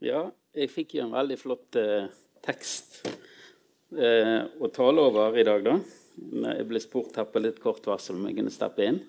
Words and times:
Ja, 0.00 0.22
jeg 0.56 0.70
fikk 0.72 0.94
jo 0.96 1.02
en 1.04 1.12
veldig 1.12 1.36
flott 1.36 1.76
eh, 1.76 2.06
tekst 2.40 3.02
eh, 3.04 4.46
å 4.48 4.70
tale 4.72 5.02
over 5.04 5.36
i 5.36 5.44
dag, 5.44 5.66
da. 5.66 5.74
Jeg 6.16 6.64
ble 6.70 6.80
spurt 6.80 7.18
her 7.20 7.28
på 7.28 7.42
litt 7.44 7.60
kort 7.60 7.84
varsel 7.84 8.16
om 8.16 8.24
jeg 8.30 8.38
kunne 8.38 8.54
steppe 8.54 8.86
inn. 8.88 9.02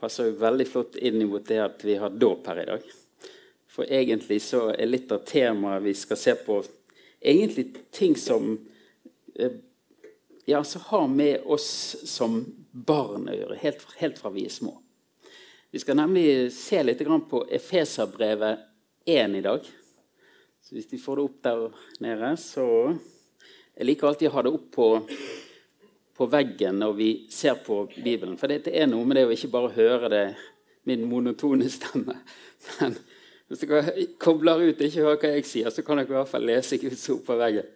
Passer 0.00 0.30
jo 0.30 0.38
veldig 0.40 0.68
flott 0.72 0.96
inn 0.96 1.20
mot 1.28 1.44
det 1.44 1.60
at 1.60 1.84
vi 1.84 1.98
har 2.00 2.16
dåp 2.16 2.48
her 2.48 2.62
i 2.62 2.66
dag. 2.72 2.88
For 3.68 3.92
egentlig 3.92 4.40
så 4.40 4.70
er 4.72 4.88
litt 4.88 5.12
av 5.12 5.20
temaet 5.28 5.84
vi 5.84 5.92
skal 5.92 6.22
se 6.24 6.38
på, 6.48 6.62
egentlig 7.20 7.68
ting 7.92 8.16
som 8.16 8.54
eh, 9.36 9.60
ja, 10.48 10.64
som 10.64 10.88
har 10.88 11.08
med 11.12 11.44
oss 11.44 11.70
som 12.08 12.40
barn 12.72 13.28
å 13.28 13.36
gjøre, 13.36 13.60
helt, 13.60 13.88
helt 14.00 14.20
fra 14.22 14.32
vi 14.32 14.48
er 14.48 14.60
små. 14.60 14.78
Vi 15.74 15.82
skal 15.82 15.98
nemlig 16.00 16.54
se 16.56 16.80
litt 16.86 17.02
på 17.04 17.48
Efeserbrevet 17.52 18.70
1 19.04 19.36
i 19.36 19.42
dag. 19.44 19.66
Så 20.66 20.74
hvis 20.74 20.88
de 20.90 20.98
får 20.98 21.16
det 21.16 21.24
opp 21.28 21.42
der 21.46 21.60
nede, 22.02 22.28
så 22.42 22.96
Jeg 23.76 23.86
liker 23.86 24.08
alltid 24.08 24.30
å 24.30 24.32
ha 24.34 24.42
det 24.42 24.50
opp 24.56 24.64
på, 24.74 24.86
på 26.16 26.26
veggen 26.32 26.80
når 26.80 26.94
vi 26.96 27.08
ser 27.30 27.60
på 27.62 27.84
Bibelen. 27.92 28.38
For 28.40 28.50
det 28.50 28.72
er 28.72 28.88
noe 28.88 29.04
med 29.06 29.18
det 29.20 29.26
å 29.28 29.34
ikke 29.34 29.52
bare 29.52 29.74
høre 29.76 30.10
det, 30.10 30.24
min 30.88 31.04
monotone 31.06 31.68
stemme. 31.70 32.16
Men 32.80 32.98
hvis 33.46 33.62
dere 33.62 34.08
kobler 34.18 34.64
ut 34.64 34.80
og 34.80 34.88
ikke 34.88 35.04
hører 35.04 35.22
hva 35.22 35.32
jeg 35.36 35.46
sier, 35.52 35.70
så 35.70 35.84
kan 35.86 36.00
dere 36.00 36.08
i 36.08 36.16
hvert 36.16 36.32
fall 36.32 36.48
lese 36.48 36.80
Guds 36.82 37.06
ord 37.14 37.22
på 37.28 37.38
veggen. 37.38 37.70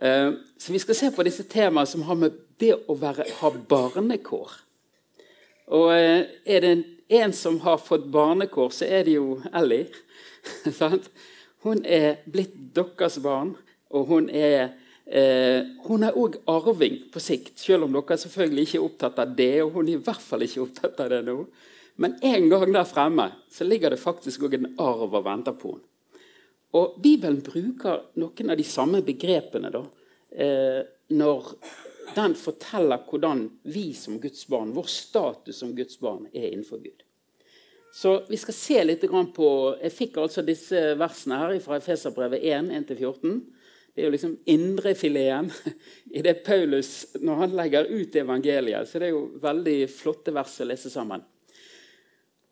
Eh, 0.00 0.30
så 0.58 0.74
vi 0.74 0.82
skal 0.82 0.98
se 1.04 1.14
på 1.14 1.28
disse 1.28 1.46
temaene 1.46 1.86
som 1.86 2.02
har 2.08 2.18
med 2.18 2.40
det 2.58 2.72
å 2.88 2.98
være, 2.98 3.28
ha 3.44 3.56
barnekår. 3.76 4.56
Og 5.76 5.92
eh, 5.94 6.24
er 6.50 6.66
det 6.66 6.76
en 7.20 7.36
som 7.36 7.62
har 7.62 7.78
fått 7.84 8.10
barnekår, 8.10 8.72
så 8.74 8.88
er 8.88 9.06
det 9.06 9.20
jo 9.20 9.36
Ellie. 9.52 9.86
Hun 11.64 11.82
er 11.84 12.22
blitt 12.30 12.54
deres 12.74 13.18
barn, 13.22 13.54
og 13.90 14.06
hun 14.08 14.30
er 14.30 14.70
eh, 15.06 15.66
hun 15.86 16.06
er 16.06 16.16
òg 16.16 16.38
arving 16.48 17.00
på 17.12 17.20
sikt, 17.22 17.58
selv 17.60 17.84
om 17.86 17.96
dere 17.96 18.18
selvfølgelig 18.22 18.66
ikke 18.66 18.78
er 18.78 18.86
opptatt 18.86 19.20
av 19.20 19.34
det. 19.36 19.52
og 19.62 19.74
hun 19.76 19.88
er 19.88 19.98
i 19.98 20.04
hvert 20.06 20.24
fall 20.24 20.46
ikke 20.46 20.64
opptatt 20.64 21.00
av 21.04 21.10
det 21.12 21.20
nå. 21.26 21.36
Men 22.00 22.16
en 22.22 22.48
gang 22.48 22.72
der 22.72 22.88
fremme 22.88 23.28
så 23.52 23.66
ligger 23.66 23.90
det 23.90 24.00
faktisk 24.00 24.46
òg 24.46 24.56
en 24.56 24.74
arv 24.78 25.12
og 25.12 25.24
venter 25.24 25.52
på 25.52 25.74
henne. 25.74 25.86
Og 26.78 27.00
Bibelen 27.02 27.40
bruker 27.42 28.04
noen 28.22 28.52
av 28.52 28.56
de 28.56 28.64
samme 28.64 29.00
begrepene 29.02 29.72
da, 29.74 29.80
eh, 30.30 30.82
når 31.10 31.48
den 32.14 32.36
forteller 32.38 33.02
hvordan 33.10 33.42
vi 33.74 33.90
som 33.94 34.20
Guds 34.22 34.46
barn, 34.46 34.70
vår 34.74 34.86
status 34.86 35.58
som 35.58 35.74
Guds 35.74 35.98
barn, 35.98 36.28
er 36.32 36.52
innenfor 36.52 36.78
Gud. 36.78 37.02
Så 37.92 38.12
vi 38.28 38.38
skal 38.38 38.54
se 38.54 38.82
litt 38.84 39.04
på 39.34 39.48
Jeg 39.82 39.92
fikk 39.92 40.20
altså 40.22 40.44
disse 40.46 40.94
versene 40.98 41.40
her 41.40 41.56
fra 41.64 41.78
Efeserbrevet 41.80 42.44
1, 42.46 42.70
1-14. 42.86 43.40
Det 43.90 44.02
er 44.02 44.06
jo 44.06 44.14
liksom 44.14 44.36
indrefileten 44.46 45.50
i 46.16 46.22
det 46.22 46.44
Paulus 46.46 47.10
når 47.20 47.42
han 47.42 47.56
legger 47.58 47.90
ut 47.90 48.16
evangeliet. 48.16 48.88
Så 48.88 49.02
det 49.02 49.10
er 49.10 49.16
jo 49.16 49.26
veldig 49.42 49.78
flotte 49.90 50.34
vers 50.34 50.54
å 50.62 50.68
lese 50.70 50.92
sammen. 50.92 51.24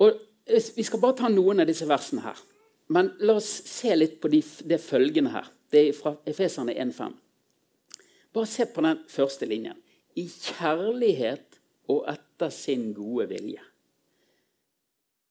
Og 0.02 0.24
Vi 0.48 0.82
skal 0.82 1.00
bare 1.02 1.18
ta 1.18 1.28
noen 1.28 1.60
av 1.60 1.68
disse 1.68 1.84
versene 1.84 2.22
her. 2.24 2.38
Men 2.88 3.10
la 3.20 3.34
oss 3.36 3.50
se 3.68 3.92
litt 3.92 4.14
på 4.16 4.30
de, 4.32 4.40
det 4.64 4.78
følgende 4.80 5.34
her. 5.34 5.50
Det 5.68 5.82
er 5.90 5.96
fra 5.96 6.14
Efeserne 6.24 6.72
1,5. 6.72 7.12
Bare 8.32 8.48
se 8.48 8.64
på 8.72 8.84
den 8.86 9.02
første 9.12 9.48
linjen. 9.48 9.76
I 10.16 10.24
kjærlighet 10.24 11.60
og 11.92 12.08
etter 12.08 12.48
sin 12.54 12.94
gode 12.96 13.28
vilje. 13.34 13.67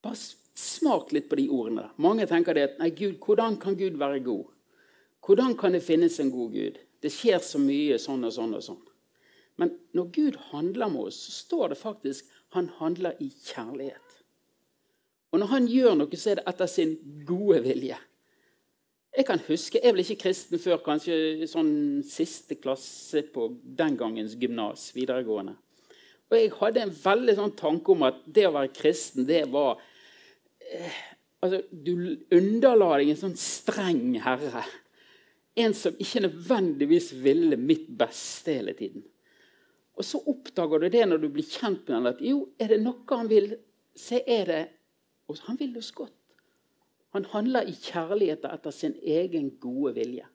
Bare 0.08 0.16
smak 0.58 1.12
litt 1.12 1.28
på 1.30 1.36
de 1.36 1.50
ordene. 1.52 1.90
Mange 2.00 2.26
tenker 2.30 2.56
det 2.56 2.64
at 2.70 2.78
nei, 2.80 2.94
Gud, 2.96 3.18
hvordan 3.20 3.58
kan 3.60 3.76
Gud 3.76 4.00
være 4.00 4.24
god? 4.24 4.46
Hvordan 5.28 5.58
kan 5.60 5.76
det 5.76 5.84
finnes 5.84 6.16
en 6.24 6.32
god 6.32 6.54
Gud? 6.56 6.78
Det 7.04 7.12
skjer 7.12 7.42
så 7.44 7.60
mye 7.60 7.98
sånn 8.00 8.24
og 8.24 8.32
sånn 8.34 8.56
og 8.56 8.64
sånn. 8.64 8.84
Men 9.60 9.74
når 9.98 10.12
Gud 10.16 10.38
handler 10.54 10.94
med 10.94 11.10
oss, 11.10 11.20
så 11.28 11.34
står 11.44 11.74
det 11.74 11.80
faktisk 11.82 12.32
han 12.56 12.70
handler 12.78 13.20
i 13.20 13.28
kjærlighet. 13.28 14.16
Og 15.34 15.42
når 15.42 15.52
han 15.52 15.68
gjør 15.68 15.98
noe, 16.00 16.18
så 16.18 16.32
er 16.32 16.40
det 16.40 16.48
etter 16.54 16.72
sin 16.72 16.96
gode 17.28 17.60
vilje. 17.66 17.98
Jeg 19.18 19.26
kan 19.28 19.42
huske, 19.48 19.82
jeg 19.84 19.96
ble 19.96 20.06
ikke 20.06 20.22
kristen 20.24 20.62
før 20.62 20.80
kanskje 20.86 21.50
sånn 21.50 21.74
siste 22.08 22.56
klasse 22.62 23.26
på 23.34 23.50
den 23.60 23.98
gangens 24.00 24.38
gymnas, 24.40 24.92
videregående. 24.96 25.58
Og 26.28 26.38
jeg 26.38 26.56
hadde 26.60 26.84
en 26.86 26.96
veldig 26.96 27.38
sånn 27.38 27.56
tanke 27.60 27.94
om 27.94 28.08
at 28.08 28.20
det 28.24 28.46
å 28.48 28.56
være 28.56 28.74
kristen, 28.76 29.26
det 29.28 29.46
var 29.52 29.82
altså, 31.42 31.62
Du 31.72 31.94
underla 32.34 32.98
deg 32.98 33.14
en 33.14 33.22
sånn 33.22 33.38
streng 33.40 34.18
herre. 34.24 34.66
En 35.58 35.74
som 35.74 35.96
ikke 35.98 36.26
nødvendigvis 36.28 37.12
ville 37.24 37.58
mitt 37.58 37.88
beste 37.98 38.60
hele 38.60 38.76
tiden. 38.78 39.06
Og 39.98 40.06
så 40.06 40.22
oppdager 40.30 40.84
du 40.84 40.92
det 40.94 41.06
når 41.08 41.24
du 41.24 41.32
blir 41.34 41.48
kjent 41.48 41.88
med 41.88 41.96
ham, 41.96 42.10
at 42.12 42.20
jo, 42.22 42.44
er 42.62 42.76
det 42.76 42.84
noe 42.84 43.02
han 43.10 43.30
vil, 43.32 43.56
så 43.98 44.22
er 44.22 44.52
det 44.52 44.64
og 45.28 45.40
Han 45.44 45.58
vil 45.60 45.78
oss 45.78 45.92
godt. 45.92 46.14
Han 47.12 47.26
handler 47.26 47.68
i 47.68 47.74
kjærlighet 47.76 48.46
etter 48.48 48.72
sin 48.72 48.96
egen 49.04 49.50
gode 49.60 49.94
vilje. 49.98 50.26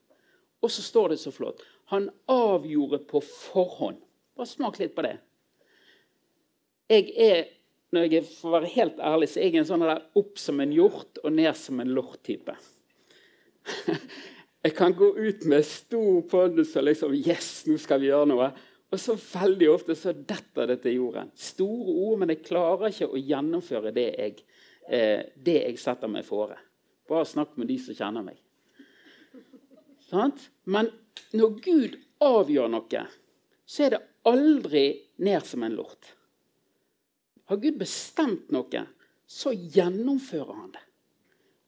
Og 0.62 0.70
så 0.70 0.82
står 0.82 1.12
det 1.12 1.19
så 1.22 1.32
flott 1.32 1.62
Han 1.91 2.10
avgjorde 2.28 2.99
på 3.09 3.20
forhånd. 3.20 4.00
Bare 4.37 4.49
smak 4.49 4.78
litt 4.81 4.94
på 4.97 5.04
det. 5.04 5.16
Jeg 6.88 7.12
er 7.16 7.44
når 7.92 8.08
jeg 8.08 8.26
får 8.28 8.54
være 8.56 8.72
helt 8.75 9.00
ærlig, 9.04 9.28
så 9.28 9.41
er 9.41 9.50
jeg 9.50 9.62
en 9.62 9.69
sånn 9.69 9.84
der 9.84 10.04
opp 10.19 10.41
som 10.41 10.60
en 10.64 10.72
hjort 10.72 11.20
og 11.22 11.34
ned 11.36 11.53
som 11.58 11.80
en 11.82 11.92
lort-type. 11.92 12.54
Jeg 14.62 14.76
kan 14.78 14.92
gå 14.94 15.08
ut 15.19 15.44
med 15.50 15.64
stor 15.66 16.20
pondus 16.31 16.76
og 16.78 16.84
liksom 16.86 17.14
Yes, 17.19 17.64
nå 17.66 17.75
skal 17.82 17.98
vi 17.98 18.12
gjøre 18.12 18.28
noe. 18.31 18.47
Og 18.92 19.00
så 19.00 19.16
veldig 19.16 19.69
ofte 19.72 19.97
så 19.98 20.12
detter 20.14 20.69
det 20.70 20.76
til 20.84 21.00
jorden. 21.00 21.32
Store 21.34 21.94
ord, 21.97 22.20
men 22.20 22.31
jeg 22.31 22.44
klarer 22.44 22.92
ikke 22.92 23.08
å 23.10 23.19
gjennomføre 23.19 23.91
det 23.97 24.06
jeg, 24.12 24.44
eh, 24.86 25.25
det 25.34 25.56
jeg 25.64 25.81
setter 25.82 26.12
meg 26.12 26.26
fore. 26.28 26.60
Bare 27.10 27.26
snakk 27.26 27.56
med 27.58 27.72
de 27.72 27.78
som 27.82 27.97
kjenner 27.98 28.26
meg. 28.28 28.38
Men 30.69 30.92
når 31.32 31.58
Gud 31.64 31.98
avgjør 32.22 32.69
noe, 32.70 33.04
så 33.66 33.86
er 33.86 33.94
det 33.97 34.02
aldri 34.28 34.86
ned 35.25 35.48
som 35.48 35.64
en 35.64 35.78
lort. 35.81 36.12
Har 37.52 37.60
Gud 37.60 37.76
bestemt 37.76 38.48
noe, 38.54 38.86
så 39.28 39.50
gjennomfører 39.52 40.56
han 40.56 40.70
det. 40.72 40.84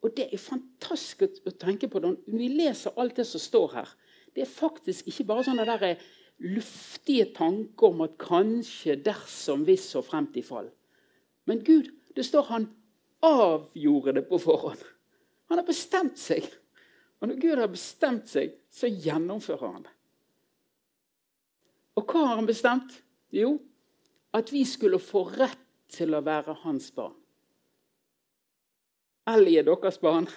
Og 0.05 0.13
Det 0.17 0.31
er 0.33 0.41
fantastisk 0.41 1.45
å 1.49 1.53
tenke 1.61 1.91
på 1.93 2.01
når 2.01 2.17
vi 2.29 2.49
leser 2.57 2.97
alt 3.01 3.19
det 3.21 3.27
som 3.29 3.41
står 3.41 3.75
her. 3.75 3.91
Det 4.33 4.45
er 4.45 4.49
faktisk 4.49 5.11
ikke 5.13 5.27
bare 5.29 5.45
sånne 5.45 5.67
der 5.69 5.85
eh, 5.91 6.05
luftige 6.45 7.27
tanker 7.37 7.93
om 7.93 8.01
at 8.05 8.17
kanskje, 8.21 8.97
dersom, 9.05 9.67
hvis 9.69 9.87
og 10.01 10.07
fremt 10.09 10.37
i 10.41 10.45
fall. 10.45 10.71
Men 11.49 11.61
Gud, 11.65 11.91
det 12.17 12.25
står 12.25 12.49
han 12.49 12.67
avgjorde 13.25 14.17
det 14.19 14.25
på 14.29 14.41
forhånd. 14.41 14.81
Han 15.53 15.61
har 15.61 15.69
bestemt 15.69 16.17
seg. 16.21 16.49
Og 17.21 17.29
når 17.29 17.41
Gud 17.41 17.61
har 17.61 17.73
bestemt 17.73 18.33
seg, 18.33 18.57
så 18.73 18.89
gjennomfører 18.89 19.77
han 19.77 19.85
det. 19.85 19.93
Og 22.01 22.09
hva 22.09 22.25
har 22.25 22.41
han 22.41 22.49
bestemt? 22.49 22.97
Jo, 23.33 23.59
at 24.35 24.51
vi 24.53 24.65
skulle 24.69 24.99
få 24.99 25.27
rett 25.37 25.64
til 25.93 26.15
å 26.15 26.23
være 26.25 26.57
hans 26.65 26.91
barn. 26.95 27.17
Ellie 29.29 29.63
er 29.63 29.67
deres 29.67 29.99
barn. 30.03 30.29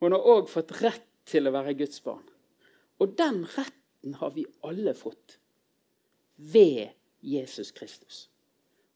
Hun 0.00 0.14
har 0.14 0.26
òg 0.32 0.50
fått 0.50 0.72
rett 0.80 1.06
til 1.28 1.48
å 1.48 1.54
være 1.54 1.76
Guds 1.78 2.02
barn. 2.04 2.24
Og 3.00 3.14
den 3.18 3.44
retten 3.56 4.16
har 4.20 4.32
vi 4.34 4.46
alle 4.66 4.94
fått 4.94 5.38
ved 6.36 6.92
Jesus 7.20 7.72
Kristus. 7.76 8.28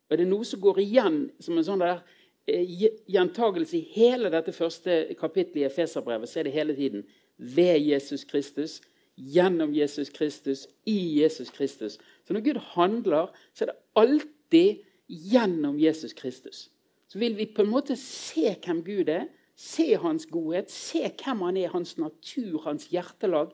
Og 0.09 0.19
Det 0.19 0.25
er 0.25 0.31
noe 0.31 0.47
som 0.47 0.61
går 0.61 0.81
igjen 0.83 1.19
som 1.43 1.59
en 1.59 1.67
sånn 1.67 1.83
der 1.83 2.03
eh, 2.47 2.89
gjentagelse 3.11 3.79
i 3.79 3.87
hele 3.97 4.31
dette 4.33 4.53
første 4.55 5.15
kapittelet 5.19 5.65
i 5.65 5.69
Efeserbrevet. 5.69 6.31
Så 6.31 6.41
er 6.41 6.49
det 6.49 6.57
hele 6.57 6.77
tiden 6.77 7.05
ved 7.37 7.81
Jesus 7.83 8.25
Kristus, 8.29 8.81
gjennom 9.17 9.75
Jesus 9.75 10.11
Kristus, 10.11 10.67
i 10.87 11.21
Jesus 11.21 11.51
Kristus. 11.55 11.99
Så 12.25 12.35
når 12.35 12.47
Gud 12.47 12.61
handler, 12.75 13.33
så 13.55 13.65
er 13.65 13.73
det 13.73 13.81
alltid 13.99 14.85
gjennom 15.07 15.79
Jesus 15.79 16.13
Kristus. 16.13 16.71
Så 17.09 17.19
vil 17.19 17.37
vi 17.37 17.47
på 17.47 17.63
en 17.63 17.71
måte 17.71 17.97
se 18.01 18.55
hvem 18.65 18.83
Gud 18.85 19.09
er, 19.13 19.29
se 19.55 19.95
hans 20.01 20.27
godhet, 20.27 20.71
se 20.71 21.05
hvem 21.07 21.45
han 21.47 21.59
er, 21.61 21.73
hans 21.75 21.97
natur, 21.99 22.63
hans 22.65 22.89
hjertelag. 22.91 23.53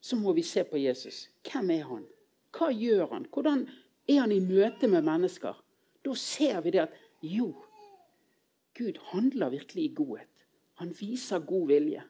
Så 0.00 0.16
må 0.20 0.32
vi 0.36 0.44
se 0.46 0.64
på 0.68 0.78
Jesus. 0.78 1.28
Hvem 1.48 1.72
er 1.74 1.88
han? 1.88 2.04
Hva 2.54 2.70
gjør 2.70 3.08
han? 3.14 3.26
Hvordan 3.32 3.64
er 4.08 4.20
han 4.20 4.32
i 4.32 4.42
møte 4.44 4.88
med 4.90 5.06
mennesker? 5.06 5.56
Da 6.04 6.14
ser 6.18 6.60
vi 6.62 6.74
det 6.74 6.84
at 6.84 6.98
jo, 7.24 7.54
Gud 8.76 8.98
handler 9.12 9.54
virkelig 9.54 9.84
i 9.84 9.94
godhet. 9.94 10.46
Han 10.82 10.92
viser 10.98 11.38
god 11.46 11.68
vilje. 11.70 12.02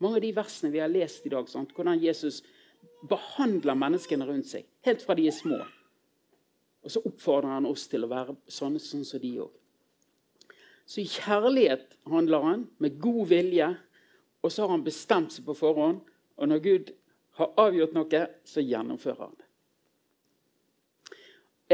Mange 0.00 0.18
av 0.18 0.24
de 0.24 0.36
versene 0.36 0.72
vi 0.72 0.80
har 0.80 0.92
lest 0.92 1.26
i 1.26 1.32
dag, 1.32 1.48
sant? 1.48 1.72
hvordan 1.76 2.00
Jesus 2.02 2.42
behandler 3.08 3.76
menneskene 3.78 4.26
rundt 4.28 4.48
seg, 4.48 4.66
helt 4.84 5.04
fra 5.04 5.16
de 5.16 5.26
er 5.28 5.36
små. 5.36 5.60
Og 6.86 6.92
så 6.94 7.02
oppfordrer 7.02 7.50
han 7.50 7.66
oss 7.66 7.88
til 7.90 8.06
å 8.06 8.10
være 8.10 8.36
sånne 8.46 8.78
sånn 8.78 9.02
som 9.06 9.18
de 9.18 9.32
òg. 9.42 9.54
Så 10.86 11.00
i 11.02 11.08
kjærlighet 11.10 11.96
handler 12.06 12.44
han, 12.46 12.68
med 12.78 13.00
god 13.02 13.26
vilje. 13.32 13.76
og 14.42 14.52
så 14.52 14.62
har 14.62 14.76
han 14.76 14.84
bestemt 14.86 15.32
seg 15.34 15.42
på 15.42 15.56
forhånd. 15.58 15.98
Og 16.38 16.48
når 16.48 16.60
Gud 16.62 16.92
har 17.40 17.50
avgjort 17.58 17.96
noe, 17.96 18.20
så 18.46 18.62
gjennomfører 18.62 19.24
han 19.24 19.34
det. 19.34 19.46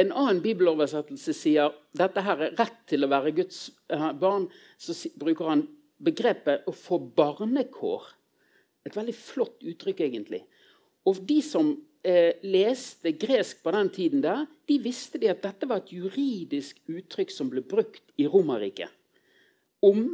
En 0.00 0.14
annen 0.17 0.41
bibeloversettelse 0.41 1.35
sier 1.37 1.75
dette 1.93 2.25
her 2.25 2.47
er 2.47 2.56
rett 2.56 2.79
til 2.88 3.05
å 3.05 3.11
være 3.12 3.35
Guds 3.37 3.67
eh, 3.93 4.09
barn. 4.17 4.47
Så 4.81 4.97
bruker 5.20 5.50
han 5.53 5.67
begrepet 6.00 6.64
'å 6.64 6.73
få 6.73 6.97
barnekår'. 7.12 8.09
Et 8.88 8.97
veldig 8.97 9.14
flott 9.14 9.61
uttrykk, 9.61 10.00
egentlig. 10.00 10.47
Og 11.05 11.20
de 11.29 11.43
som 11.44 11.76
eh, 12.02 12.38
leste 12.43 13.14
gresk 13.19 13.62
på 13.62 13.72
den 13.75 13.90
tiden, 13.94 14.22
der, 14.25 14.46
de 14.69 14.78
visste 14.82 15.20
de 15.22 15.31
at 15.32 15.43
dette 15.44 15.69
var 15.70 15.82
et 15.82 15.93
juridisk 15.94 16.81
uttrykk 16.90 17.32
som 17.34 17.50
ble 17.52 17.64
brukt 17.66 18.04
i 18.20 18.26
Romerriket. 18.31 18.90
Om 19.82 20.06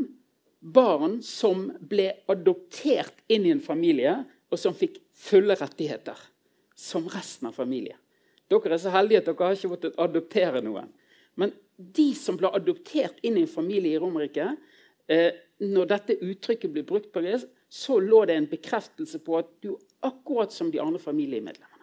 barn 0.59 1.21
som 1.23 1.69
ble 1.81 2.11
adoptert 2.31 3.21
inn 3.31 3.47
i 3.47 3.55
en 3.55 3.63
familie, 3.63 4.17
og 4.49 4.61
som 4.61 4.77
fikk 4.77 4.99
fulle 5.13 5.57
rettigheter 5.59 6.19
som 6.79 7.09
resten 7.11 7.51
av 7.51 7.57
familien. 7.59 7.99
Dere 8.49 8.77
er 8.77 8.81
så 8.81 8.93
heldige 8.95 9.21
at 9.21 9.29
dere 9.29 9.45
har 9.51 9.59
ikke 9.59 9.71
måttet 9.75 9.99
adoptere 10.01 10.63
noen. 10.65 10.89
Men 11.37 11.53
de 11.77 12.09
som 12.17 12.39
ble 12.39 12.51
adoptert 12.57 13.21
inn 13.27 13.37
i 13.37 13.45
en 13.45 13.51
familie 13.51 13.99
i 13.99 14.01
Romerike, 14.01 14.55
eh, 15.07 15.31
når 15.61 15.91
dette 15.91 16.17
uttrykket 16.25 16.73
blir 16.73 16.87
brukt 16.89 17.13
på 17.13 17.23
gresk, 17.23 17.51
så 17.69 17.99
lå 18.01 18.23
det 18.25 18.39
en 18.39 18.49
bekreftelse 18.49 19.21
på 19.21 19.37
at 19.43 19.51
du 19.61 19.75
er 19.75 20.09
akkurat 20.09 20.55
som 20.55 20.71
de 20.73 20.81
andre 20.81 21.01
familiemedlemmene. 21.03 21.78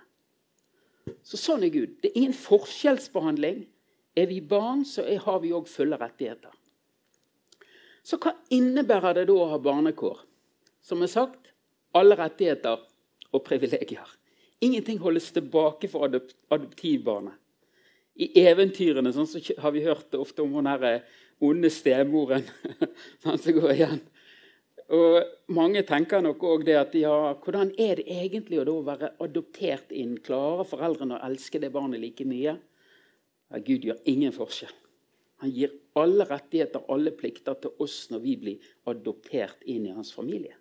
Så 1.25 1.38
Sånn 1.38 1.66
er 1.66 1.74
Gud. 1.74 1.98
Det 2.02 2.12
er 2.12 2.19
ingen 2.22 2.38
forskjellsbehandling. 2.38 3.66
Er 4.16 4.30
vi 4.30 4.40
barn, 4.42 4.86
så 4.88 5.04
er, 5.04 5.19
har 5.25 5.42
vi 5.44 5.54
òg 5.54 5.68
fulle 5.69 6.00
rettigheter. 6.00 6.54
Så 8.06 8.19
hva 8.22 8.36
innebærer 8.54 9.18
det 9.18 9.25
da 9.30 9.36
å 9.38 9.50
ha 9.52 9.60
barnekår? 9.62 10.22
Som 10.86 11.02
er 11.02 11.12
sagt, 11.12 11.52
alle 11.98 12.18
rettigheter 12.19 12.84
og 13.34 13.44
privilegier. 13.46 14.07
Ingenting 14.63 15.00
holdes 15.02 15.31
tilbake 15.36 15.90
for 15.92 16.07
adoptivbarnet. 16.07 17.36
I 18.16 18.30
eventyrene 18.46 19.12
sånn, 19.12 19.28
så 19.28 19.42
har 19.60 19.74
vi 19.75 19.84
hørt 19.84 20.13
ofte 20.16 20.46
om 20.46 20.54
hun 20.56 20.69
eh, 20.72 21.02
onde 21.44 21.68
stemoren 21.74 22.46
som 23.24 23.57
går 23.57 23.74
igjen. 23.74 24.00
Og 24.94 25.24
Mange 25.56 25.82
tenker 25.86 26.22
nok 26.26 26.42
òg 26.46 26.64
det 26.66 26.76
at 26.78 26.96
ja, 26.98 27.34
hvordan 27.38 27.72
er 27.78 28.00
det 28.00 28.06
egentlig 28.10 28.58
å 28.62 28.80
være 28.86 29.12
adoptert 29.22 29.92
inn? 29.94 30.16
Klarer 30.18 30.66
foreldrene 30.66 31.20
å 31.20 31.28
elske 31.28 31.62
det 31.62 31.70
barnet 31.74 32.02
like 32.02 32.26
mye? 32.26 32.56
Ja, 33.54 33.62
Gud 33.62 33.86
gjør 33.86 34.00
ingen 34.10 34.34
forskjell. 34.34 34.74
Han 35.44 35.52
gir 35.54 35.74
alle 36.00 36.26
rettigheter, 36.26 36.82
alle 36.90 37.14
plikter 37.14 37.58
til 37.62 37.76
oss 37.84 38.08
når 38.10 38.24
vi 38.24 38.36
blir 38.42 38.70
adoptert 38.90 39.62
inn 39.70 39.86
i 39.86 39.94
hans 39.94 40.10
familie. 40.16 40.56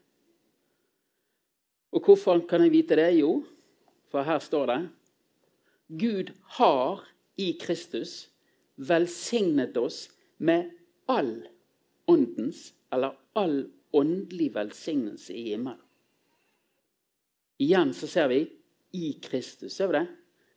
Og 1.94 2.04
hvorfor 2.04 2.42
kan 2.50 2.64
jeg 2.66 2.74
vite 2.74 2.98
det? 2.98 3.08
Jo, 3.16 3.38
for 4.12 4.26
her 4.26 4.42
står 4.42 4.68
det 4.68 4.78
Gud 6.00 6.32
har 6.58 7.04
i 7.40 7.52
Kristus 7.60 8.26
velsignet 8.76 9.76
oss 9.80 10.08
med 10.36 10.72
all 11.08 11.46
åndens, 12.10 12.72
eller 12.92 13.14
all 13.38 13.62
åndelig 13.94 14.50
velsignelse 14.54 15.34
i 15.34 15.48
himmelen. 15.50 15.80
Igjen 17.62 17.94
så 17.94 18.06
ser 18.10 18.28
vi 18.28 18.40
'i 18.92 19.18
Kristus'. 19.22 19.68
Ser 19.68 19.86
vi 19.86 19.98
det? 19.98 20.06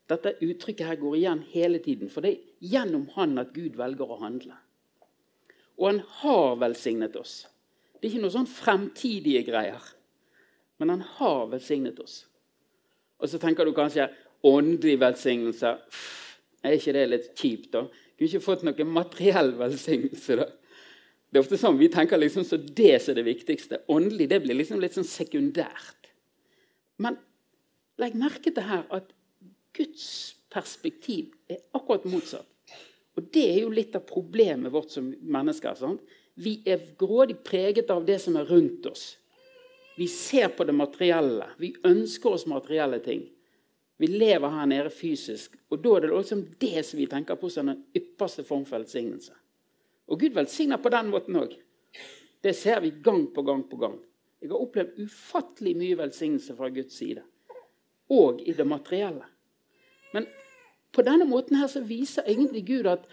Dette 0.08 0.38
uttrykket 0.42 0.88
her 0.88 0.96
går 0.96 1.16
igjen 1.16 1.44
hele 1.52 1.80
tiden. 1.84 2.10
For 2.10 2.22
det 2.22 2.32
er 2.32 2.44
gjennom 2.60 3.08
Han 3.16 3.38
at 3.38 3.54
Gud 3.54 3.76
velger 3.76 4.08
å 4.08 4.20
handle. 4.22 4.56
Og 5.78 5.88
han 5.88 6.00
har 6.22 6.56
velsignet 6.56 7.16
oss. 7.16 7.46
Det 8.00 8.08
er 8.08 8.16
ikke 8.16 8.22
noe 8.22 8.34
sånn 8.34 8.50
fremtidige 8.50 9.44
greier. 9.46 9.84
Men 10.80 10.90
han 10.90 11.02
har 11.18 11.48
velsignet 11.52 12.00
oss. 12.00 12.26
Og 13.20 13.30
så 13.30 13.40
tenker 13.42 13.66
du 13.66 13.74
kanskje 13.74 14.10
åndelig 14.46 15.00
velsignelse. 15.02 15.78
Er 16.64 16.78
ikke 16.78 16.94
det 16.94 17.10
litt 17.10 17.32
kjipt, 17.38 17.72
da? 17.74 17.86
Kunne 18.18 18.30
ikke 18.30 18.46
fått 18.46 18.66
noe 18.66 18.86
materiell 18.90 19.54
velsignelse, 19.58 20.38
da? 20.40 20.48
Det 21.28 21.40
er 21.40 21.44
ofte 21.44 21.60
sånn 21.60 21.80
Vi 21.80 21.90
tenker 21.92 22.20
liksom 22.20 22.46
så 22.48 22.58
det 22.58 22.96
som 23.04 23.14
er 23.14 23.20
det 23.20 23.28
viktigste. 23.28 23.82
Åndelig 23.92 24.30
det 24.32 24.42
blir 24.46 24.58
liksom 24.58 24.82
litt 24.82 24.96
sånn 24.96 25.08
sekundært. 25.08 26.12
Men 27.04 27.20
legg 28.02 28.16
merke 28.18 28.54
til 28.54 28.66
her 28.66 28.86
at 28.94 29.12
Guds 29.78 30.08
perspektiv 30.54 31.34
er 31.52 31.62
akkurat 31.78 32.08
motsatt. 32.10 32.48
Og 33.18 33.30
Det 33.34 33.44
er 33.50 33.62
jo 33.64 33.74
litt 33.74 33.96
av 33.98 34.06
problemet 34.06 34.72
vårt 34.72 34.94
som 34.94 35.10
mennesker. 35.10 35.74
Sant? 35.76 36.02
Vi 36.38 36.62
er 36.70 36.94
grådig 37.00 37.40
preget 37.44 37.90
av 37.90 38.06
det 38.06 38.20
som 38.22 38.36
er 38.38 38.46
rundt 38.46 38.86
oss. 38.86 39.16
Vi 39.98 40.06
ser 40.08 40.52
på 40.54 40.64
det 40.64 40.76
materielle. 40.78 41.48
Vi 41.58 41.74
ønsker 41.84 42.36
oss 42.38 42.46
materielle 42.46 43.00
ting. 43.02 43.24
Vi 43.98 44.08
lever 44.08 44.54
her 44.54 44.68
nede 44.70 44.92
fysisk. 44.94 45.56
Og 45.74 45.82
da 45.82 45.96
er 45.96 46.06
det 46.06 46.12
liksom 46.14 46.44
det 46.62 46.86
som 46.86 47.00
vi 47.00 47.08
tenker 47.10 47.40
på 47.42 47.50
som 47.50 47.72
den 47.72 47.82
ypperste 47.98 48.46
form 48.46 48.66
for 48.66 48.78
velsignelse. 48.78 49.34
Og 50.08 50.20
Gud 50.20 50.36
velsigner 50.36 50.80
på 50.82 50.92
den 50.94 51.10
måten 51.12 51.40
òg. 51.40 51.56
Det 52.44 52.54
ser 52.56 52.80
vi 52.84 52.94
gang 53.04 53.28
på 53.34 53.44
gang 53.44 53.64
på 53.70 53.80
gang. 53.82 53.98
Jeg 54.42 54.52
har 54.52 54.62
opplevd 54.62 55.00
ufattelig 55.02 55.74
mye 55.78 55.98
velsignelse 55.98 56.56
fra 56.56 56.70
Guds 56.70 56.96
side. 57.00 57.24
Og 58.14 58.42
i 58.46 58.54
det 58.56 58.68
materielle. 58.68 59.26
Men 60.14 60.28
på 60.94 61.04
denne 61.04 61.26
måten 61.28 61.58
her 61.60 61.68
så 61.68 61.82
viser 61.84 62.28
egentlig 62.30 62.64
Gud 62.68 62.88
at 62.88 63.08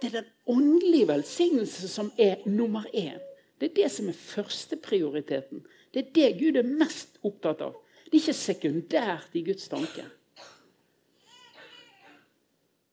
det 0.00 0.10
er 0.10 0.20
den 0.20 0.30
åndelige 0.46 1.08
velsignelse 1.08 1.88
som 1.88 2.10
er 2.18 2.42
nummer 2.46 2.86
én. 2.94 3.20
Det 3.60 3.70
er 3.70 3.74
det 3.74 3.90
som 3.92 4.08
er 4.08 4.18
førsteprioriteten. 4.18 5.64
Det 5.94 6.04
er 6.04 6.12
det 6.14 6.38
Gud 6.40 6.56
er 6.56 6.66
mest 6.66 7.18
opptatt 7.26 7.62
av. 7.62 7.74
Det 8.04 8.14
er 8.14 8.20
ikke 8.22 8.38
sekundært 8.38 9.34
i 9.36 9.42
Guds 9.46 9.68
tanke. 9.68 10.04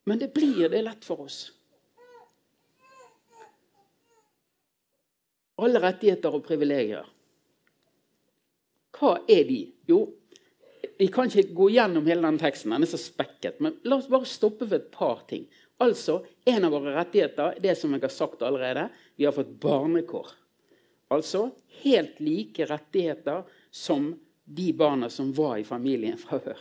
Men 0.05 0.19
det 0.21 0.33
blir 0.33 0.69
det 0.69 0.83
lett 0.85 1.05
for 1.05 1.25
oss. 1.25 1.51
Alle 5.63 5.79
rettigheter 5.83 6.35
og 6.35 6.43
privilegier. 6.45 7.05
Hva 8.95 9.17
er 9.31 9.43
de? 9.47 9.59
Jo, 9.87 9.99
vi 10.97 11.07
kan 11.11 11.27
ikke 11.27 11.55
gå 11.55 11.69
gjennom 11.75 12.07
hele 12.07 12.23
denne 12.23 12.39
teksten. 12.39 12.71
Den 12.71 12.85
er 12.85 12.91
så 12.91 12.99
spekket. 12.99 13.59
Men 13.63 13.77
la 13.87 13.99
oss 13.99 14.09
bare 14.11 14.27
stoppe 14.29 14.67
ved 14.69 14.81
et 14.81 14.91
par 14.93 15.25
ting. 15.29 15.45
Altså, 15.83 16.23
En 16.45 16.63
av 16.63 16.71
våre 16.71 16.93
rettigheter 16.95 17.57
det 17.59 17.73
som 17.77 17.93
jeg 17.93 18.03
har 18.03 18.13
sagt 18.13 18.43
allerede, 18.45 18.89
vi 19.17 19.25
har 19.25 19.33
fått 19.35 19.55
barnekår. 19.59 20.29
Altså 21.11 21.49
helt 21.81 22.19
like 22.23 22.67
rettigheter 22.69 23.43
som 23.71 24.13
de 24.45 24.71
barna 24.73 25.09
som 25.09 25.33
var 25.33 25.57
i 25.57 25.65
familien 25.65 26.17
fra 26.21 26.39
før. 26.39 26.59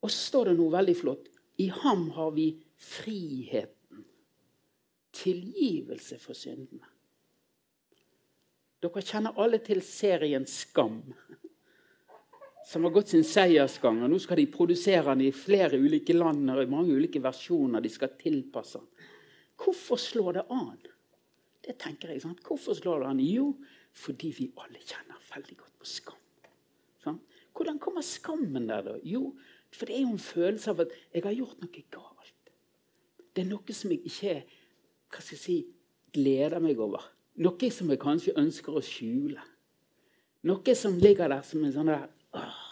Og 0.00 0.10
så 0.10 0.16
står 0.30 0.50
det 0.50 0.56
noe 0.58 0.72
veldig 0.72 0.96
flott. 0.96 1.28
I 1.60 1.68
ham 1.82 2.08
har 2.16 2.32
vi 2.32 2.48
friheten. 2.80 4.06
Tilgivelse 5.12 6.16
for 6.18 6.38
syndene. 6.38 6.89
Dere 8.80 9.02
kjenner 9.04 9.36
alle 9.36 9.58
til 9.60 9.82
serien 9.84 10.46
Skam, 10.48 11.02
som 12.64 12.86
har 12.86 12.94
gått 12.94 13.12
sin 13.12 13.26
seiersgang. 13.26 13.98
og 14.04 14.12
Nå 14.12 14.20
skal 14.22 14.40
de 14.40 14.46
produsere 14.52 15.12
den 15.12 15.26
i 15.26 15.34
flere 15.36 15.76
ulike 15.76 16.16
land 16.16 16.48
og 16.52 16.62
i 16.62 16.70
mange 16.70 16.94
ulike 16.96 17.20
versjoner. 17.20 17.82
De 17.82 17.90
skal 17.92 18.14
tilpasse 18.20 18.80
den. 18.80 19.08
Hvorfor 19.60 20.00
slår 20.00 20.38
det 20.38 20.46
an? 20.54 20.78
Det 21.60 21.76
tenker 21.82 22.14
jeg, 22.14 22.22
sant? 22.24 22.40
Hvorfor 22.46 22.78
slår 22.78 23.02
det 23.02 23.10
an? 23.10 23.20
Jo, 23.20 23.50
fordi 23.92 24.30
vi 24.38 24.48
alle 24.56 24.80
kjenner 24.80 25.20
veldig 25.34 25.58
godt 25.60 25.76
på 25.76 25.88
skam. 25.90 26.24
Sant? 27.04 27.38
Hvordan 27.52 27.80
kommer 27.82 28.06
skammen 28.06 28.68
der, 28.70 28.86
da? 28.86 28.96
Jo, 29.04 29.34
for 29.74 29.86
det 29.90 29.98
er 29.98 30.06
jo 30.06 30.14
en 30.14 30.22
følelse 30.22 30.72
av 30.72 30.84
at 30.86 30.96
jeg 31.12 31.26
har 31.26 31.36
gjort 31.36 31.60
noe 31.60 31.84
galt. 31.92 32.52
Det 33.30 33.44
er 33.44 33.50
noe 33.50 33.76
som 33.76 33.92
jeg 33.92 34.00
ikke 34.08 34.36
hva 35.10 35.20
skal 35.20 35.34
jeg 35.36 35.42
si, 35.42 35.58
gleder 36.14 36.62
meg 36.62 36.78
over. 36.80 37.02
Noe 37.38 37.70
som 37.72 37.90
jeg 37.90 38.00
kanskje 38.02 38.36
ønsker 38.40 38.76
å 38.76 38.82
skjule. 38.84 39.42
Noe 40.48 40.74
som 40.76 40.96
ligger 40.98 41.30
der 41.30 41.44
som 41.46 41.64
en 41.64 41.74
sånn 41.74 41.92
der 41.92 42.08
åh, 42.36 42.66